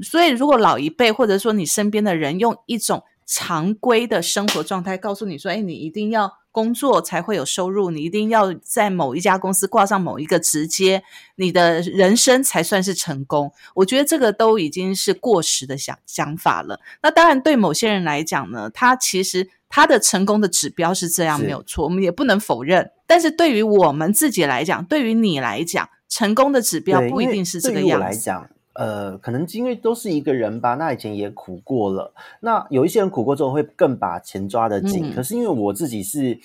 [0.00, 11.02] 所以如果老一辈或者说你身边的人用一种常规的生活状态告诉你说：“哎，你一定要工作才会有收入，你一定要在某一家公司挂上某一个直接，
[11.36, 16.80] 你的人生才算是成功。”我觉得这个都已经是过时的想想法了。
[17.02, 22.90] 那当然，对某些人来讲呢，他其实他的成功的指标是这样没有错，我们也不能否认。
[23.06, 28.32] 但是对于我们自己来讲，对于你来讲，成功的指标不一定是这个样子。
[28.78, 32.14] 呃，可能因为都是一个人吧，那以前也苦过了。
[32.38, 35.12] 那有一些人苦过之后会更把钱抓得紧。
[35.12, 36.38] 可是因为我自己是，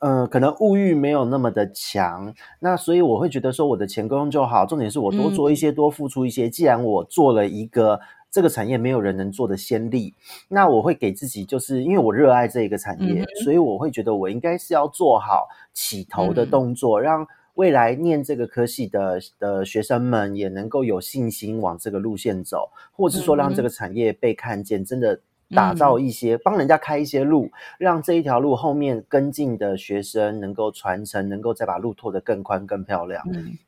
[0.00, 4.66] 呃，可能物欲没有那么的强，那所以我会觉得说我的钱够用就好。
[4.66, 6.50] 重点是我多做一些，多付出一些。
[6.50, 8.00] 既然我做了一个
[8.32, 10.12] 这个产业没有人能做的先例，
[10.48, 17.24] 那我会给自己，就是因为我热爱这一个产业，所以我会觉得我应该是要做好起头的动作，让。
[17.56, 25.18] 未来念这个科系的的学生们也能够有信心往这个路线走，或者是说让这个产业被看见，真的
[25.50, 33.24] 打造一些帮人家开一些路，让这一条路后面跟进的学生能够传承，能够再把路拓得更宽更漂亮。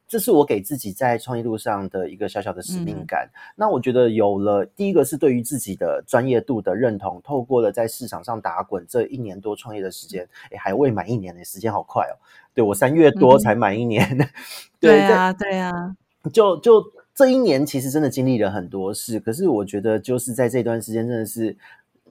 [0.07, 3.29] 这是我给自己在创业路上的一个小小的使命感。
[3.55, 12.17] 那我觉得有了第一个是对于自己的专业度的认同，透过了在市场上打滚这一年多创业的时间，哎，还未满一年呢，时间好快哦。
[12.59, 14.05] 对我三月多才满一年，
[14.81, 15.95] 对啊，对啊，
[16.33, 21.57] 就就这一年其实真的经历了很多事，可是我觉得就是在这段时间真的是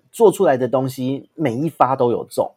[0.10, 2.50] 做出来的东西每一发都有中。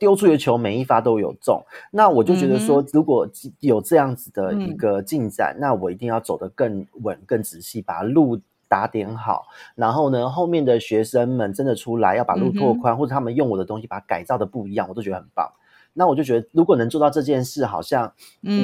[0.00, 3.24] 丢出的球每一发都有中，那我就觉得说，如果
[3.60, 9.46] 有这样子的一个进展，那我一定要走得更稳、更仔细，把路打点好。
[9.76, 15.48] 然后呢，后面的学生们真的出来要把路拓宽，或者他们用我的东西把它改造的不一样，我都觉得很棒。
[15.94, 18.12] 那我就觉得，如果能做到这件事，好像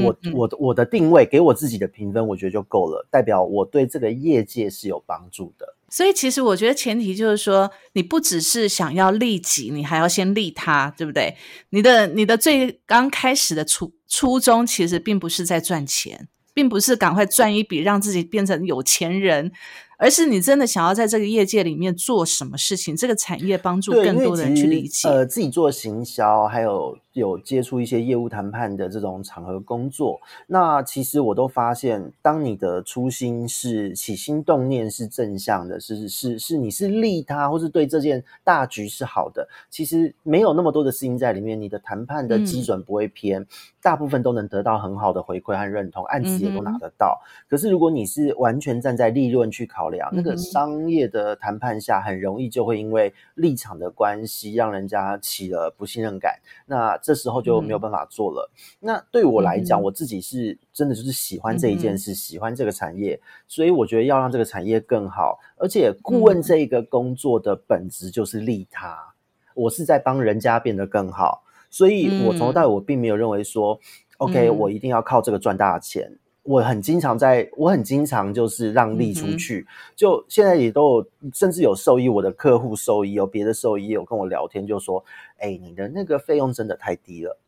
[0.04, 5.74] 我我我的定位给我自己的评分，我觉得就够了，代表我对这个业界是有帮助的。
[5.90, 11.34] 所以，其实我觉得前提就是说，你不只是想要利己，你还要先利他，对不对？
[11.70, 19.52] 你的你的最刚开始的初初衷，其实并不是在赚钱，并不是赶快赚一笔让自己变成有钱人。
[20.00, 22.94] 而是你真的想要在这个业界里面做什么事情？
[22.94, 25.08] 这个产业帮助更多的人去理解。
[25.08, 30.20] 呃，自己做行销，还有有接触一些业务谈判的这种场合工作。
[30.46, 39.48] 那其实我都发现，当你的初心是起心动念是正向的，是是是，你是利他，或是对这件大局是好的。
[39.68, 43.44] 其实没有那么多的事情在里面，你的谈判的基准不会偏，
[43.82, 47.20] 大部分都能得到很好的回馈和认同，案子也都拿得到。
[47.48, 56.38] 可是如果你是完全站在利润去考量，那个商业的谈判下，很容易就会因为立场的关系，让人家起了不信任感。
[56.66, 58.50] 那这时候就没有办法做了。
[58.78, 65.38] 那对我来讲，我自己是真的就是喜欢这一件事，喜欢这个产业，所以我觉得要让这个产业更好。
[65.56, 69.14] 而且顾问这个工作的本质就是利他，
[69.54, 71.42] 我是在帮人家变得更好。
[71.70, 73.80] 所以我从头到尾我并没有认为说。
[74.18, 76.18] OK，我一定要靠这个赚大钱。
[76.48, 79.66] 我很经常在，我很经常就是让利出去。
[79.94, 85.04] 就现在也都有，甚至有兽医，我的客户兽医有别的兽医有跟我聊天，就说
[85.36, 87.38] ：“哎，你的那个费用真的太低了。”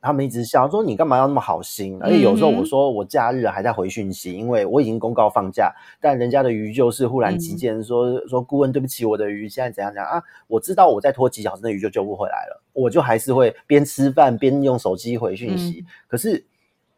[0.00, 10.22] 他们一直笑说：“你干嘛要那么好心？”而且有时候我说我假日还在回讯息，因为我已经公告放假，但人家的鱼就是忽然急件说说顾问对不起，我的鱼现在怎样怎样啊？
[10.46, 15.84] 我知道我再拖几小时，那鱼就救不回来了，我就还是会边吃饭边用手机回讯息。
[16.08, 16.42] 可是。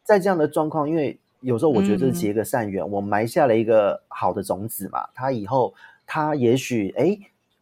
[0.09, 5.07] 在这样的状况，因为有时候我觉得这是结个善缘，我埋下了一个好的种子嘛。
[5.13, 5.71] 他以后
[6.07, 7.15] 他也许哎，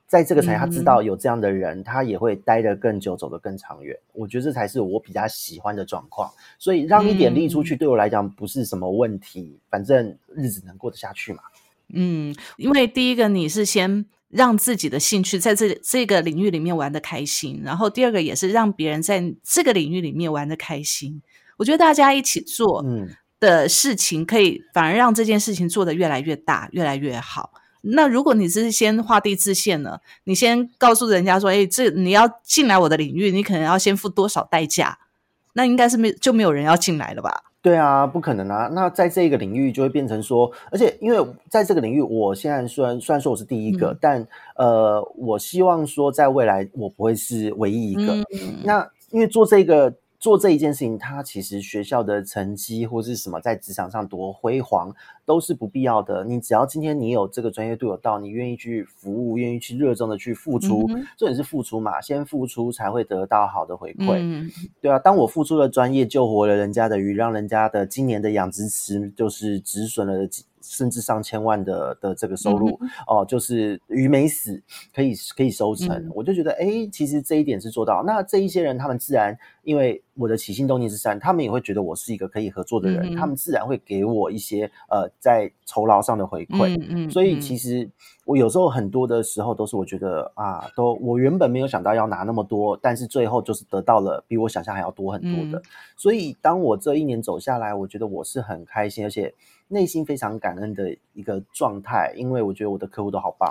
[0.08, 3.94] 在这个产业他知道有这样的人，他也会待得更久，走得更长远。
[4.14, 6.32] 我觉得这才是我比较喜欢的状况。
[6.58, 11.44] 所以让一点力出去，对我来讲不是什么问题，反正日子能过得下去嘛。
[11.94, 21.22] 嗯，因为第一个你是先让自己的兴趣在这这个领域里面玩的开心，然后第二个也是让别人在这个领域里面玩的开心。
[21.58, 22.86] 我觉得大家一起做
[23.40, 27.52] 的事情，可以反而让这件事情做得越来越大，越来越好。
[27.82, 34.98] 那如果你是先画地自限呢，你先告诉人家说：“哎，这你要进来我的领域，你可能要先付多少代价？”
[35.54, 37.44] 那应该是没就没有人要进来了吧？
[37.62, 38.68] 对啊，不可能啊！
[38.74, 41.18] 那在这个领域就会变成说，而且因为
[41.50, 48.16] 在这个领域，我现在虽然虽然说我是第一个，但呃，我希望说在未来我不会是唯一一个。
[48.64, 49.94] 那因为做这个。
[50.28, 54.94] 做这一件事情，他其实学校的成绩或是什么，在职场上多辉煌
[55.26, 56.26] 都是不必要的。
[56.26, 60.86] 你只要今天你有这个专业度有到，你愿意去服务，愿意去热衷的去付出，
[61.18, 64.52] 重点是付出嘛，先付出才会得到好的回馈。
[64.82, 70.44] 对啊，当我付出了专业，救活了人家的鱼，让人家的今年的养殖池就是止损了几。
[70.68, 74.62] 甚至上千万的的这个收入哦，就是鱼没死，
[74.94, 78.04] 可以可以收成，我就觉得哎，其实这一点是做到。
[78.06, 86.78] 那这一些人，他们自然因为我的起心动念是善，他们也会觉得我是一个可以合作的人，他们自然会给我一些呃在酬劳上的回馈。
[86.90, 87.90] 嗯，所以其实
[88.26, 95.62] 我有时候很多的时候都是我觉得啊，都我原本没有想到要拿那么多，但是最后就是得到了比我想象还要多很多的。
[95.96, 99.34] 所以当我这一年走下来，我觉得我是很开心，而且。
[99.70, 103.50] 内心非常感恩的一个状态，因为我觉得我的客户都好棒。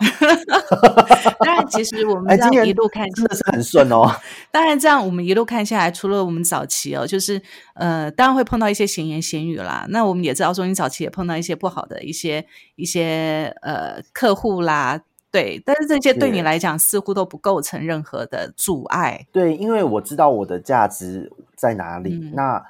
[1.40, 4.10] 当然，其实我们这样一路看真的是很顺哦。
[4.50, 7.40] 当然，这样我们一路看下来，除了我们早期哦，就是
[7.74, 9.86] 呃，当然会碰到一些闲言闲语啦。
[9.90, 12.46] 那我们也知道说，你早期也碰到一些不好的一些
[12.76, 14.98] 一些呃客户啦，
[15.30, 15.62] 对。
[15.66, 19.26] 但是这些对你来讲，似乎都不构成任何的阻碍。
[19.32, 22.30] 对，因为我知道我的价值在哪里。
[22.32, 22.64] 那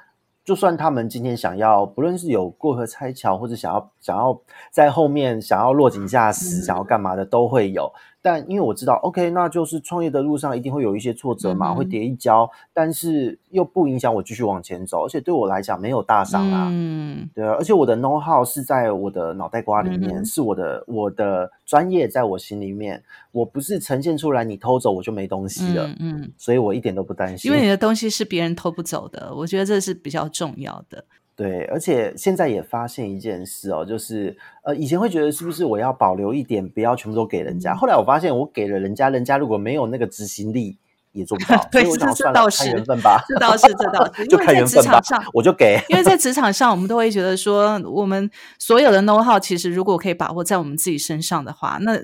[0.47, 4.39] 就算他们今天想要，不论是有过河拆桥，或者想要想要
[4.71, 7.91] 在后面想要落井下石，想要干嘛的，都会有。
[8.21, 16.67] 但因为我知道，OK，那就是创业的路上一定会有一些挫折嘛，会跌一跤，但是又不影响我继续往前走，而且对我来讲没有大伤啊。
[16.71, 23.01] 嗯，对啊，而且我的 know how 是在我的脑袋瓜里面，是我的我的专业在我心里面，
[23.31, 25.89] 我不是呈现出来，你偷走我就没东西了。
[25.99, 31.05] 嗯，所以我一点都不担心，因为你的东西是别人偷不走的，我觉得这是比较重要的。
[31.37, 37.75] 对，而且现在也发现一件事哦，就是呃，以前会觉得是不是我要保留一点，不要全部都给人家。
[37.75, 40.77] 后来我发现，我给了人家，人家如果没有那个执行力，
[41.11, 41.63] 也做不到。
[41.71, 44.25] 对，这这倒是看缘分吧，这倒是这倒是。
[44.25, 44.99] 就看缘分吧，
[45.31, 45.79] 我就给。
[45.89, 48.27] 因为在职场上，我们都会觉得说，我们
[48.57, 51.99] 所有的 know how，其实如果可以把握在我们自己身上的话，那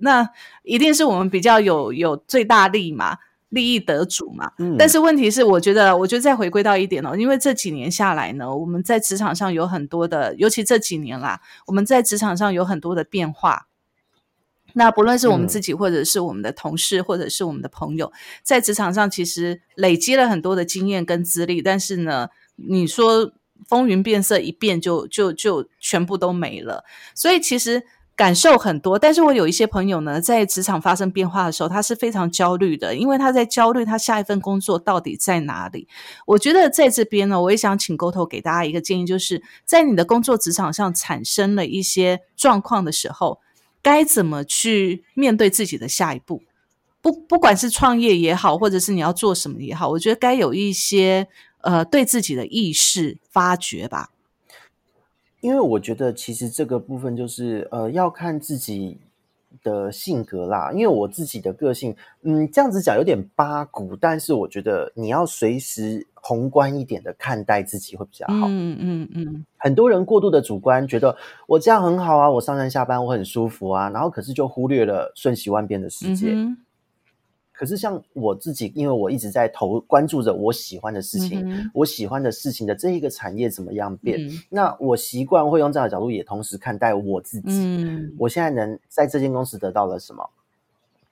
[0.00, 0.28] 那
[0.62, 3.16] 一定是我们比较有有最大力嘛。
[3.50, 13.68] 利益得主嘛，但是问题是，我觉得，我觉得再回归到一点哦，因为这几年下来呢，我们在职场上有很多的，尤其这几年啦，我们在职场上有很多的变化。
[14.74, 23.32] 那不论是我们自己，或者是我们的同事，或者是我们的朋友，在职场上其实累积了很多的经验跟资历，但是呢，你说
[23.66, 26.84] 风云变色，一变就就就全部都没了，
[27.14, 27.84] 所以其实。
[28.18, 35.86] 感受很多，但是我有一些朋友呢，在职场发生变化的时候，他是非常焦虑的，因为他在焦虑他下一份工作到底在哪里。
[36.26, 43.38] 我觉得在这边呢，我也想请沟头给大家一个建议，就是在你的工作职场上产生了一些状况的时候，
[43.80, 46.42] 该怎么去面对自己的下一步？
[47.00, 51.28] 不，不管是创业也好，或者是你要做什么也好，我觉得该有一些
[51.60, 54.10] 呃对自己的意识发掘吧。
[55.40, 58.98] 因为我觉得，其实这个部分就是呃，要看自己
[59.62, 60.70] 的性格啦。
[60.72, 68.46] 因为我自己的个性，嗯，这样子讲有点八股，但是我觉得你要随时宏观一点的看待自己会比较好。
[68.48, 69.44] 嗯嗯嗯。
[69.56, 71.16] 很多人过度的主观，觉得
[71.46, 76.34] 我这样很好啊，我上山下班我很舒服啊，然后可是就忽略了瞬息万变的世界。
[77.58, 87.48] 可是像我自己，因为我一直在投关注着我喜欢的事情，我喜欢的事情的这一个产业怎么样变，那我习惯会用这样的角度，也同时看待我自己。
[87.48, 90.30] 嗯，我现在能在这间公司得到了什么？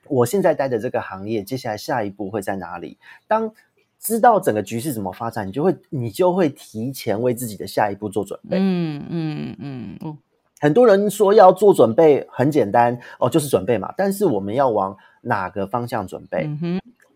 [0.07, 2.97] 我现在待的这个行业，接下来下一步会在哪里？
[3.27, 3.53] 当
[3.99, 8.57] 知道整个局势怎么发展，你就会你就会提前为自己的下一步做准备。
[8.61, 10.19] 嗯嗯嗯嗯。
[10.59, 13.93] 很多人说要做准备很简单哦，就是准备嘛。
[13.97, 16.49] 但是我们要往哪个方向准备？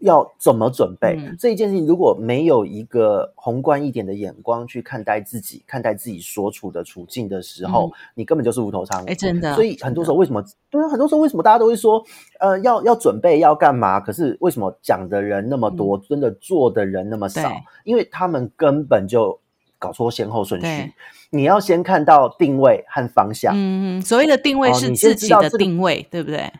[0.00, 1.86] 要怎么准备这一件事情？
[1.86, 9.10] 如果没有一个宏观一点的眼光去看待自己、看待自己所处的处境的时候，你根本就是无头苍蝇。
[9.10, 9.54] 哎，真的。
[9.54, 10.88] 所以很多时候，为什么对啊？
[10.88, 12.02] 很多时候为什么大家都会说，
[12.38, 14.00] 呃，要要准备要干嘛？
[14.00, 17.52] 可是为什么讲的人那么多，真的做的人那么少？
[17.84, 19.38] 因为他们根本就
[19.78, 20.94] 搞错先后顺序。
[21.28, 23.52] 你要先看到定位和方向。
[23.54, 26.50] 嗯，所谓的定位是自己的定位，对不对？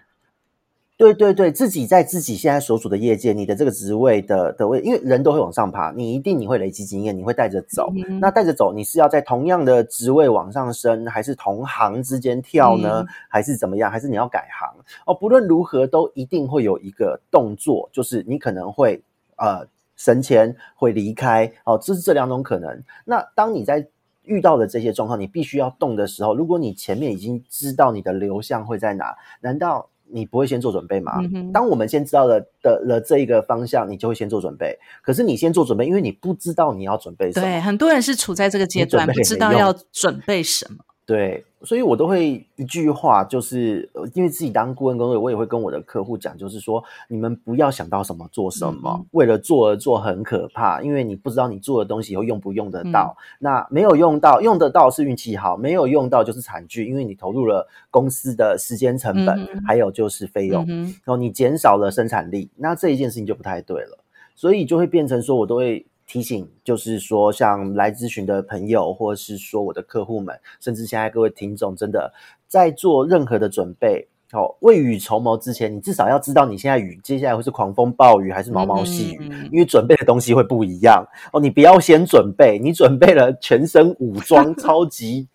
[1.00, 7.90] 对对对，自己在自己现在所处的业界，你的这个职位的的位，因为人都会往上爬，你一定你会累积经验，你会带着走。
[8.20, 13.02] 那带着走，你是要在同样的职位往上升，还是同行之间跳呢？
[13.30, 13.90] 还是怎么样？
[13.90, 14.68] 还是你要改行？
[15.06, 19.02] 哦，不论如何，都一定会有一个动作，就是你可能会
[19.36, 21.50] 呃升迁，会离开。
[21.64, 22.78] 哦，这是这两种可能。
[23.06, 23.88] 那当你在
[24.24, 29.88] 遇到的这些状况，你必须要动的时候，如果你前面已经知道你的流向会在哪，难道？
[30.12, 31.20] 你不会先做准备吗？
[31.52, 34.78] 当我们先知道了的了这一个方向，你就会先做准备。
[35.02, 37.46] 可是你先做准备，因为你不知道你要准备什么。
[37.46, 40.84] 对，很多人是处在这个阶段，不知道要准备什么。
[41.10, 53.16] 对，所以我都会一句话，就是因为自己当顾问工作，我也会跟我的客户讲，就是说，你们不要想到什么做什么，为了做而做很可怕，因为你不知道你做的东西以后用不用得到。
[53.40, 63.98] 那没有用到，用得到是运气好，没有用到就是惨剧，因为你投入了公司的时间成本，还有就是费用，然后你减少了生产力，那这一件事情就不太对了，
[64.36, 65.84] 所以就会变成说我都会。
[66.10, 72.12] 提醒就是说，像来咨询的朋友，或者是说我的客户们，甚至现在各位听众，真的
[72.48, 81.40] 在做任何的准备，哦，未雨绸缪之前，你至少要知道你现在雨接下来会是狂风暴雨还是毛毛细雨，因为准备的东西会不一样哦。
[81.40, 85.28] 你不要先准备，你准备了全身武装， 超级。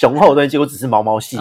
[0.00, 1.40] 雄厚的东西，结果只是毛毛细雨，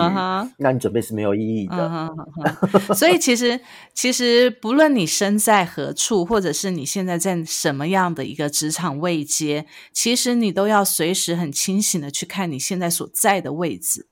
[0.58, 2.10] 那你准备是没有意义的。
[2.93, 3.60] 所以其实，
[3.93, 14.08] 其实不论你身在何处，或者是你现在在什么样的一个职场位阶，其实你都要随时很清醒的去看你现在所在的位置。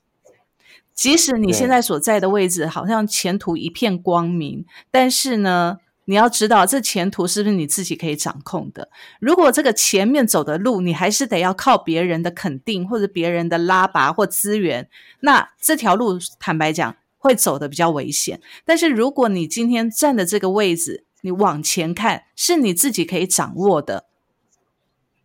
[0.93, 5.77] 即使你现在所在的位置好像前途一片光明，但是呢？
[6.09, 8.89] 你要知道，这前途是不是你自己可以掌控的？
[9.19, 14.89] 如果这个前面走的路，你还是得要靠别人的肯定，或者别人的拉拔或资源，
[15.19, 18.41] 那这条路坦白讲会走的比较危险。
[18.65, 24.05] 但是如果你今天站的这个位置，你往前看是你自己可以掌握的，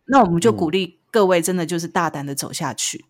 [0.05, 3.05] 那我们就鼓励各位真的就是大胆的走下去。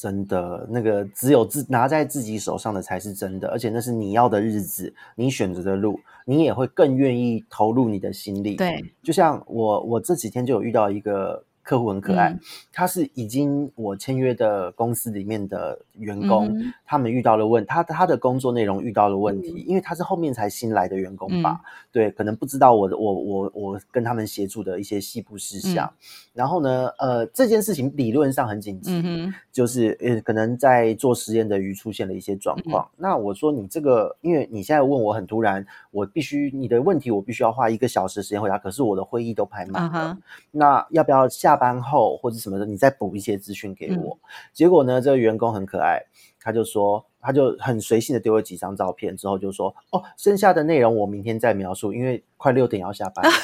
[0.00, 8.56] 真的，那个只有自拿在自己手上的才是真的，而且那是你要的日子，你选择的路，你也会更愿意投入你的心力。
[8.56, 11.44] 对，就像我，我这几天就有遇到一个。
[11.62, 12.36] 客户很可爱，
[12.72, 16.52] 他是已经我签约的公司里面的员工，
[16.84, 21.60] 他们遇到了问他他的工作内容遇到了问题，因为他是后面才新来的员工吧，
[21.92, 25.92] 对，可能不知道我的我我我跟他们协助的一些细部事项，
[26.32, 40.18] 然后呢，呃，这件事情理论上很紧急，就是呃，可能在做实验的鱼出现了一些状况，那我说你这个，因为你现在问我很突然，我必须你的问题我必须要花一个小时时间回答，可是我的会议都排满了，
[40.50, 41.49] 那要不要下？
[41.50, 44.16] 下班后或者什么的，你再补一些资讯给我。
[44.52, 46.00] 结果呢，这个员工很可爱，
[46.40, 53.28] 他就说，他就很随性的丢了几张照片，之后就说：“哦，剩下的内容我明天再描述，因为快六点要下班。”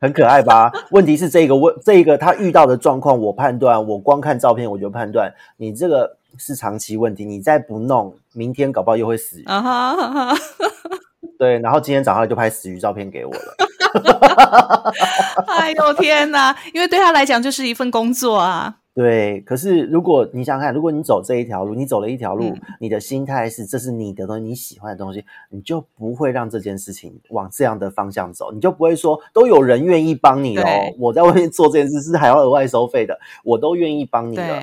[0.00, 0.70] 很可爱吧？
[0.92, 9.42] 问题是这个问这个他遇到的状况，我判断，我光看照片我就判断，你这个是长期问题，你再不弄，明天搞不好又会死。
[9.46, 10.36] 啊哈，
[11.36, 13.56] 对，然后今天早上就拍死鱼照片给我了。
[15.46, 16.56] 哎呦天哪！
[16.72, 18.76] 因为对他来讲就是一份工作啊。
[18.94, 30.64] 对，可是如果你想想看，如果你走这一条路，你走了一条路，你的心态是这是你的东西，你喜欢的东西，你就不会让这件事情往这样的方向走，你就不会说都有人愿意帮你哦。
[30.98, 34.62] 我在外面做这件事是还要额外收费的，我都愿意帮你了。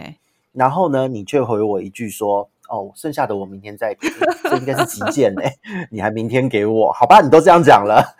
[0.51, 2.49] 然后呢，你却回我一句说。
[2.69, 4.07] 哦，剩下的我明天再给，
[4.43, 5.51] 这应该是急件嘞，
[5.91, 6.91] 你还明天给我？
[6.93, 8.03] 好吧，你都这样讲了。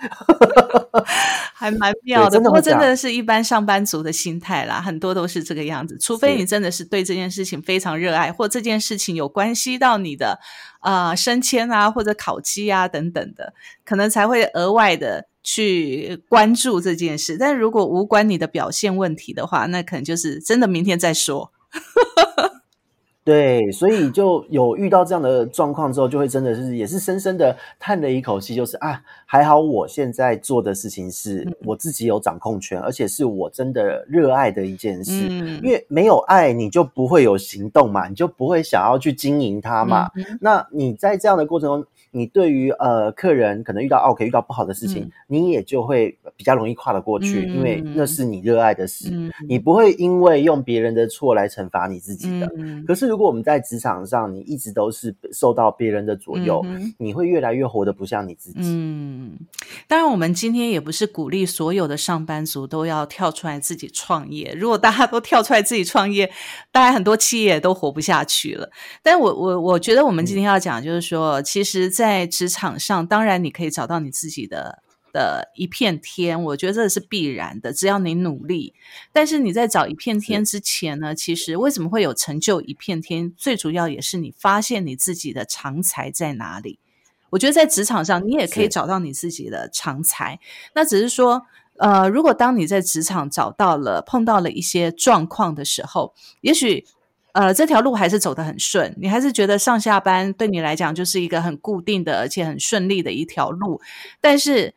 [1.53, 5.97] 还蛮妙的，不过真的是一般上班族的心态啦，很多都是这个样子。
[5.99, 10.39] 除非你真的是对这件事情非常热爱，或这件事情有关系到你的
[10.81, 17.37] 呃升迁啊，或者考绩啊等等的，可能才会额外的去关注这件事。
[17.37, 21.51] 但如果无关你的表现问题的话，那可能就是真的明天再说。
[23.29, 35.27] 对，所以就有遇到这样的状况之后，就会真的是也是深深的叹了一口气，就是啊，还好我现在做的事情是我自己有掌控权，而且是我真的热爱的一件事。
[35.61, 40.09] 因为没有爱，你就不会有行动嘛，你就不会想要去经营它嘛。
[40.41, 49.13] 那你在这样的过程中，你对于呃客人可能遇到 OK 遇到不好的事情，你也就会比较容易跨得过去，因为那是你热爱的事，
[49.47, 52.51] 你不会因为用别人的错来惩罚你自己的。
[52.87, 56.65] 可是如如果我们在职场上，你一直都是受到别人的左右，
[56.97, 58.59] 你会越来越活得不像你自己。
[58.61, 59.37] 嗯，
[59.89, 64.55] 当然，我们今天也不是鼓励所有的上班族都要跳出来自己创业。
[64.57, 66.31] 如果大家都跳出来自己创业，
[66.71, 68.69] 大概很多企业都活不下去了。
[69.03, 74.83] 但我我我觉得，我们今天要讲就是说，其实，在职场上，当然你可以找到你自己的。
[75.11, 77.73] 的一片天，我觉得这是必然的。
[77.73, 78.75] 只要你努力，
[79.11, 83.33] 但是你在找一片天之前呢，其实为什么会有成就一片天？
[83.35, 86.77] 最主要也是你发现你自己的长才在哪里。
[87.31, 90.39] 我觉得在职场上，你也可以找到你自己的长才。
[90.75, 91.41] 那只是说，
[91.79, 96.85] 呃，如果当你在职场找到了、碰到了一些状况的时候，也许
[97.39, 103.79] 呃这条路还是走得很顺，你还是觉得上下班对你来讲就是一个很固定的，而且很顺利的一条路，
[104.19, 104.73] 但是。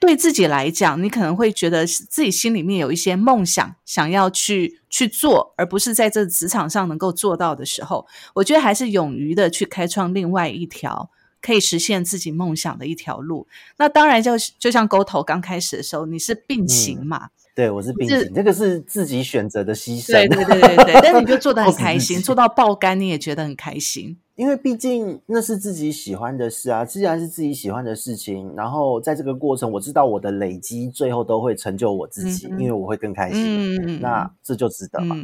[0.00, 11.10] 对自己来讲，你可能会觉得自己心里面有一些梦想，想要去去做，而不是在这职场上能够做到的时候，我觉得还是勇于的去开创另外一条
[11.42, 13.46] 可以实现自己梦想的一条路。
[13.76, 17.28] 那当然，就就像沟头刚开始的时候，你是并行嘛？
[17.54, 20.12] 对，我是并行，这个是自己选择的牺牲。
[20.12, 24.16] 对对对对对，但你就做的 很开心，做到爆肝，你也觉得很开心。
[24.36, 35.14] 因为毕竟那是自己喜欢的事啊，既然是自己喜欢的事情，然后在这个过程，我知道我的累积最后都会成就我自己，因为我会更开心，嗯那这就值得嘛。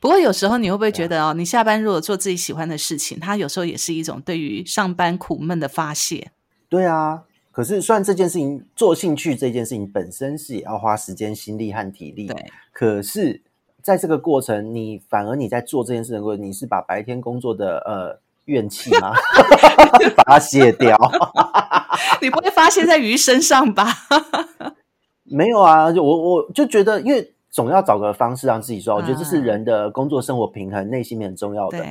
[0.00, 6.30] 不过有时候你会不会觉得哦，你下班如果做自己喜欢的事情，它有时候也是一种对于上班苦闷的发泄。
[6.70, 7.24] 对啊，
[7.54, 13.40] 可是虽然这件事情做兴趣这件事情本身是也要花时间、心力和体力，对，可是
[13.80, 18.20] 在这个过程，你反而你在做这件事的过程，你是把白天工作的呃。
[18.46, 19.10] 怨气吗？
[20.16, 20.94] 把它卸掉。
[22.20, 23.86] 你不会发泄在鱼身上吧？
[25.24, 31.82] 没有啊，就我我就觉得，因为总要找个方式让自己说，我觉得这是人的工作生活平衡，内心很重要的。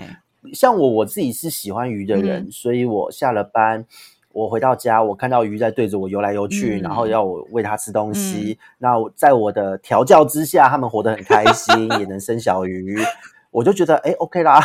[0.53, 3.83] 像我我自己是喜欢鱼的人，所以我下了班，
[4.33, 8.57] 我回到家，我看到鱼在对着我游来游去，然后要我喂它吃东西。
[8.79, 12.99] 那在我的调教之下，它们活得很开心， 也能生小鱼，
[13.51, 14.59] 我就觉得哎，OK 啦。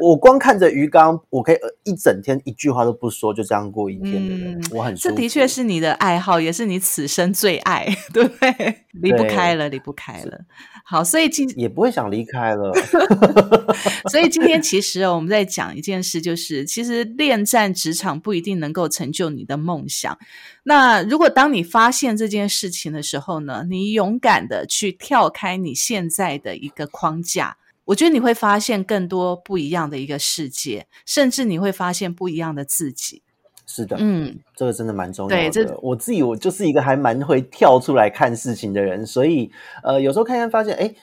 [0.00, 8.84] 我光看着鱼缸，我可以一整天一句话都不说，就这样过一天的人，我很这的确是你的爱好，也是你此生最爱， 对不对？
[8.92, 10.40] 离不开了，离不开了。
[10.84, 12.72] 好，所以今也不会想离开了。
[14.10, 20.18] 所以今天其实我们在讲一件事，就是其实恋战职场不一定能够成就你的梦想。
[20.64, 27.56] 那如果当你发现这件事情的时候呢，你勇敢的去跳开你现在的一个框架。
[27.90, 33.22] 我觉得你会发现更多不一样的一个世界，甚至你会发现不一样的自己。
[33.66, 35.50] 是的，嗯，这个真的蛮重要的。
[35.50, 39.50] 这我自己，我就是一个还蛮会跳出来看事情的人，所以
[39.82, 40.94] 呃，有时候看看发现，哎，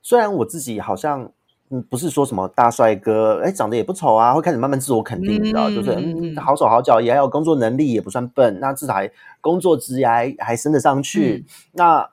[0.00, 1.28] 虽然我自己好像
[1.70, 9.10] 嗯不是说什么大帅哥，哎，长得也不丑啊，会开始慢慢自我肯定，你知道，就是嗯，好手好脚，也还有工作能力，也不算笨，那至少还
[9.40, 12.08] 工作职业还还升得上去，那。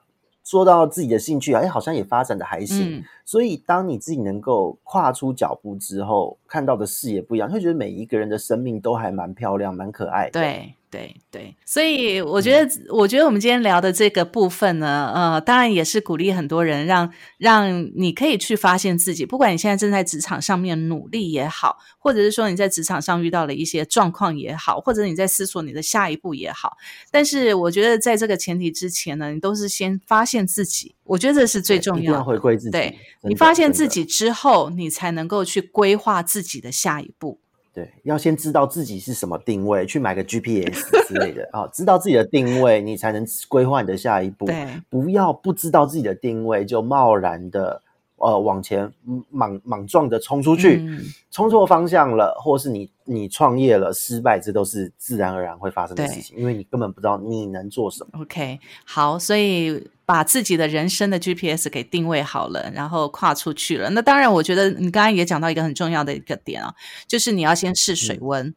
[0.50, 3.00] 说到自己的兴趣，哎，好像也发展的还行。
[3.24, 10.40] 所以，当你自己能够跨出脚步之后，看到的视野不一样，会觉得每一个人的生命都还蛮漂亮、蛮可爱的。
[10.40, 10.74] 对。
[10.90, 26.76] 对对，所以我觉得，我觉得我们今天聊的这个部分呢，呃，当然也是鼓励很多人，让让你可以去发现自己，不管你现在正在职场上面努力也好，或者是说你在职场上遇到了一些状况也好，或者你在思索你的下一步也好，
[27.12, 32.70] 但是我觉得在这个前提之前呢，你都是先发现自己，我觉得这是最重要，回归自己。
[32.72, 37.38] 对你发现自己之后，你才能够去规划自己的下一步。
[37.80, 44.46] 对，要先知道自己是什么定位，去买个 GPS 之类的啊，知道自己的定位，你才能规划你的下一步。
[44.46, 47.80] 对，不要不知道自己的定位就贸然的
[48.20, 48.90] 呃往前
[49.30, 50.86] 莽莽撞的冲出去，
[51.30, 58.20] 冲错方向了，或是你你创业了失败，这都是自然而然会发生的事情，因为你根本不知道你能做什么。
[58.22, 63.90] OK，好，所以把自己的人生的 GPS 给定位好了，然后跨出去了。
[63.90, 66.74] 那当然，我觉得你刚刚也讲到一个很重要的一个点啊，
[67.08, 68.54] 就是你要先试水温，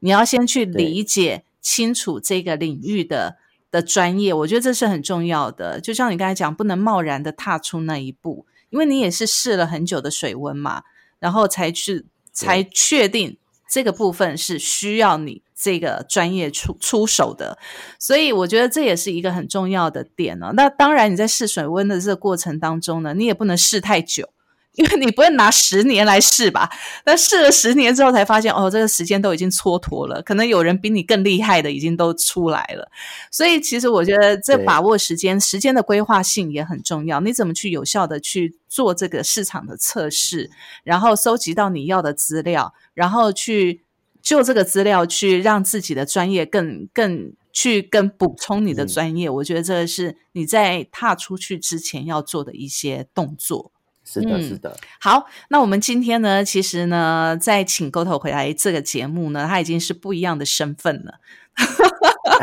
[0.00, 3.36] 你要先去理解清楚这个领域的。
[3.70, 5.78] 的专业，我觉得这是很重要的。
[5.78, 10.82] 就像你刚才讲，不能贸然的踏出那一步，因为你也是试了很久的水温嘛，
[11.18, 13.36] 然后才去才确定
[13.70, 17.58] 这个部分是需要你这个专业出出手的。
[17.98, 20.52] 所以我觉得这也是一个很重要的点呢。
[20.54, 24.30] 那当然，你在试水温的这个过程当中呢，你也不能试太久。
[24.78, 26.70] 因为你不会拿十年来试吧？
[27.04, 30.22] 那试了十年之后才发现，哦，这个时间都已经蹉跎了。
[30.22, 32.88] 可能有人比你更厉害的已经都出来了。
[33.30, 37.18] 所以，其实我觉得这把握时间，时间的规划性也很重要。
[37.18, 40.48] 你怎么去有效的去做这个市场的测试，
[40.84, 43.82] 然后收集到你要的资料，然后去
[44.22, 49.28] 就这个资料去让自己的专业更更去更补充你的专业。
[49.28, 53.72] 我觉得这是你在踏出去之前要做的一些动作。
[54.10, 54.74] 是的，是的。
[55.00, 61.14] 好，那我们今天呢，其实呢，在请沟头回来这个节目呢，他已经是不一样的身份了。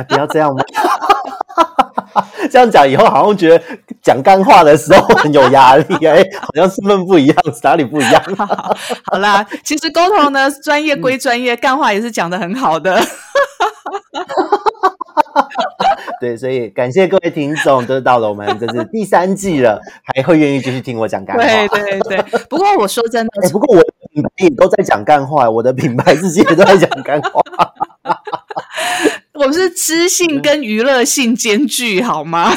[0.07, 0.61] 不要这样嘛，
[2.51, 3.63] 这样讲以后好像觉得
[4.03, 8.21] 讲干话的时候很有压力哎，好像身份不一样，哪里不一样？
[9.09, 13.01] 好啦，其实沟头呢，专业归专业，干话也是讲的很好的。
[16.19, 21.43] 对，所以感谢各位听众，都到了我们这是第三季了，还会愿意继续听我讲干话。
[21.43, 22.21] 对对对。
[22.49, 27.41] 不过我说真的， 不过我的品牌也都在讲干话，我的品牌自己也都在讲干话。
[29.33, 32.51] 我们是知性跟娱乐性兼具，好吗？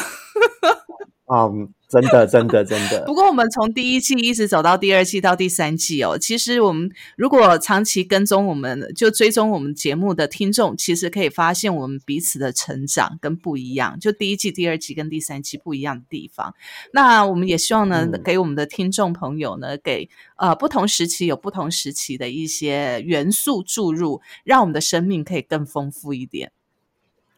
[1.32, 1.68] 嗯。
[1.88, 3.02] 真的，真的，真的。
[3.06, 13.98] 不过，我们从第一季一直走到第二季到第三季哦，其实我们如果长期跟踪，我们就追踪我们节目的听众，其实可以发现我们彼此的成长跟不一样。
[13.98, 16.54] 就第一季、第二季跟第三季不一样的地方。
[16.92, 26.52] 那我们也希望呢，给我们的听众朋友呢，给呃不同时期有不同时期的一些元素注入，让我们的生命可以更丰富一点。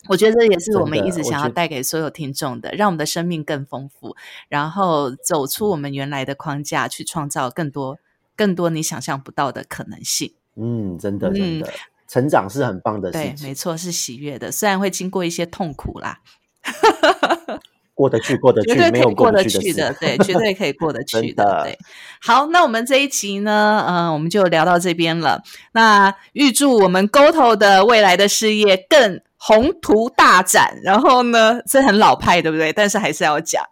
[0.08, 4.16] 我觉得这也是我们一直想要带给所有听众的，让我们的生命更丰富，
[4.48, 7.98] 然后走出我们原来的框架，去创造更多、
[8.34, 10.32] 更多你想象不到的可能性。
[10.56, 11.70] 嗯，真的，真的，
[12.08, 13.36] 成长是很棒的事情。
[13.36, 16.20] 对，没错，是喜悦的，虽然会经过一些痛苦啦，
[17.94, 21.62] 过得去，过得去，绝对可以过得去的，对，绝对可以过得去的。
[21.64, 21.78] 对，
[22.22, 25.42] 好，那我们这一集呢，嗯，我们就聊到这边了。
[25.72, 29.20] 那预祝我们 GoTo 的未来的事业更。
[29.42, 32.70] 宏图大展，然后呢，这很老派，对不对？
[32.74, 33.64] 但是还是要讲，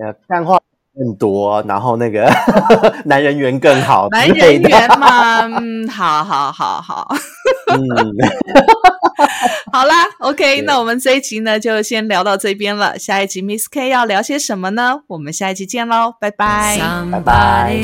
[0.00, 0.58] 呃，干话
[0.96, 2.26] 更多，然后那个
[3.04, 7.14] 男人缘更好，男人缘嘛，嗯，好好好好，
[7.68, 7.78] 嗯，
[9.70, 12.98] 好啦，OK，那我们这一集呢，就先聊到这边了。
[12.98, 15.00] 下一集 Miss K 要聊些什么呢？
[15.08, 16.78] 我们下一集见喽，拜拜，
[17.10, 17.76] 拜拜。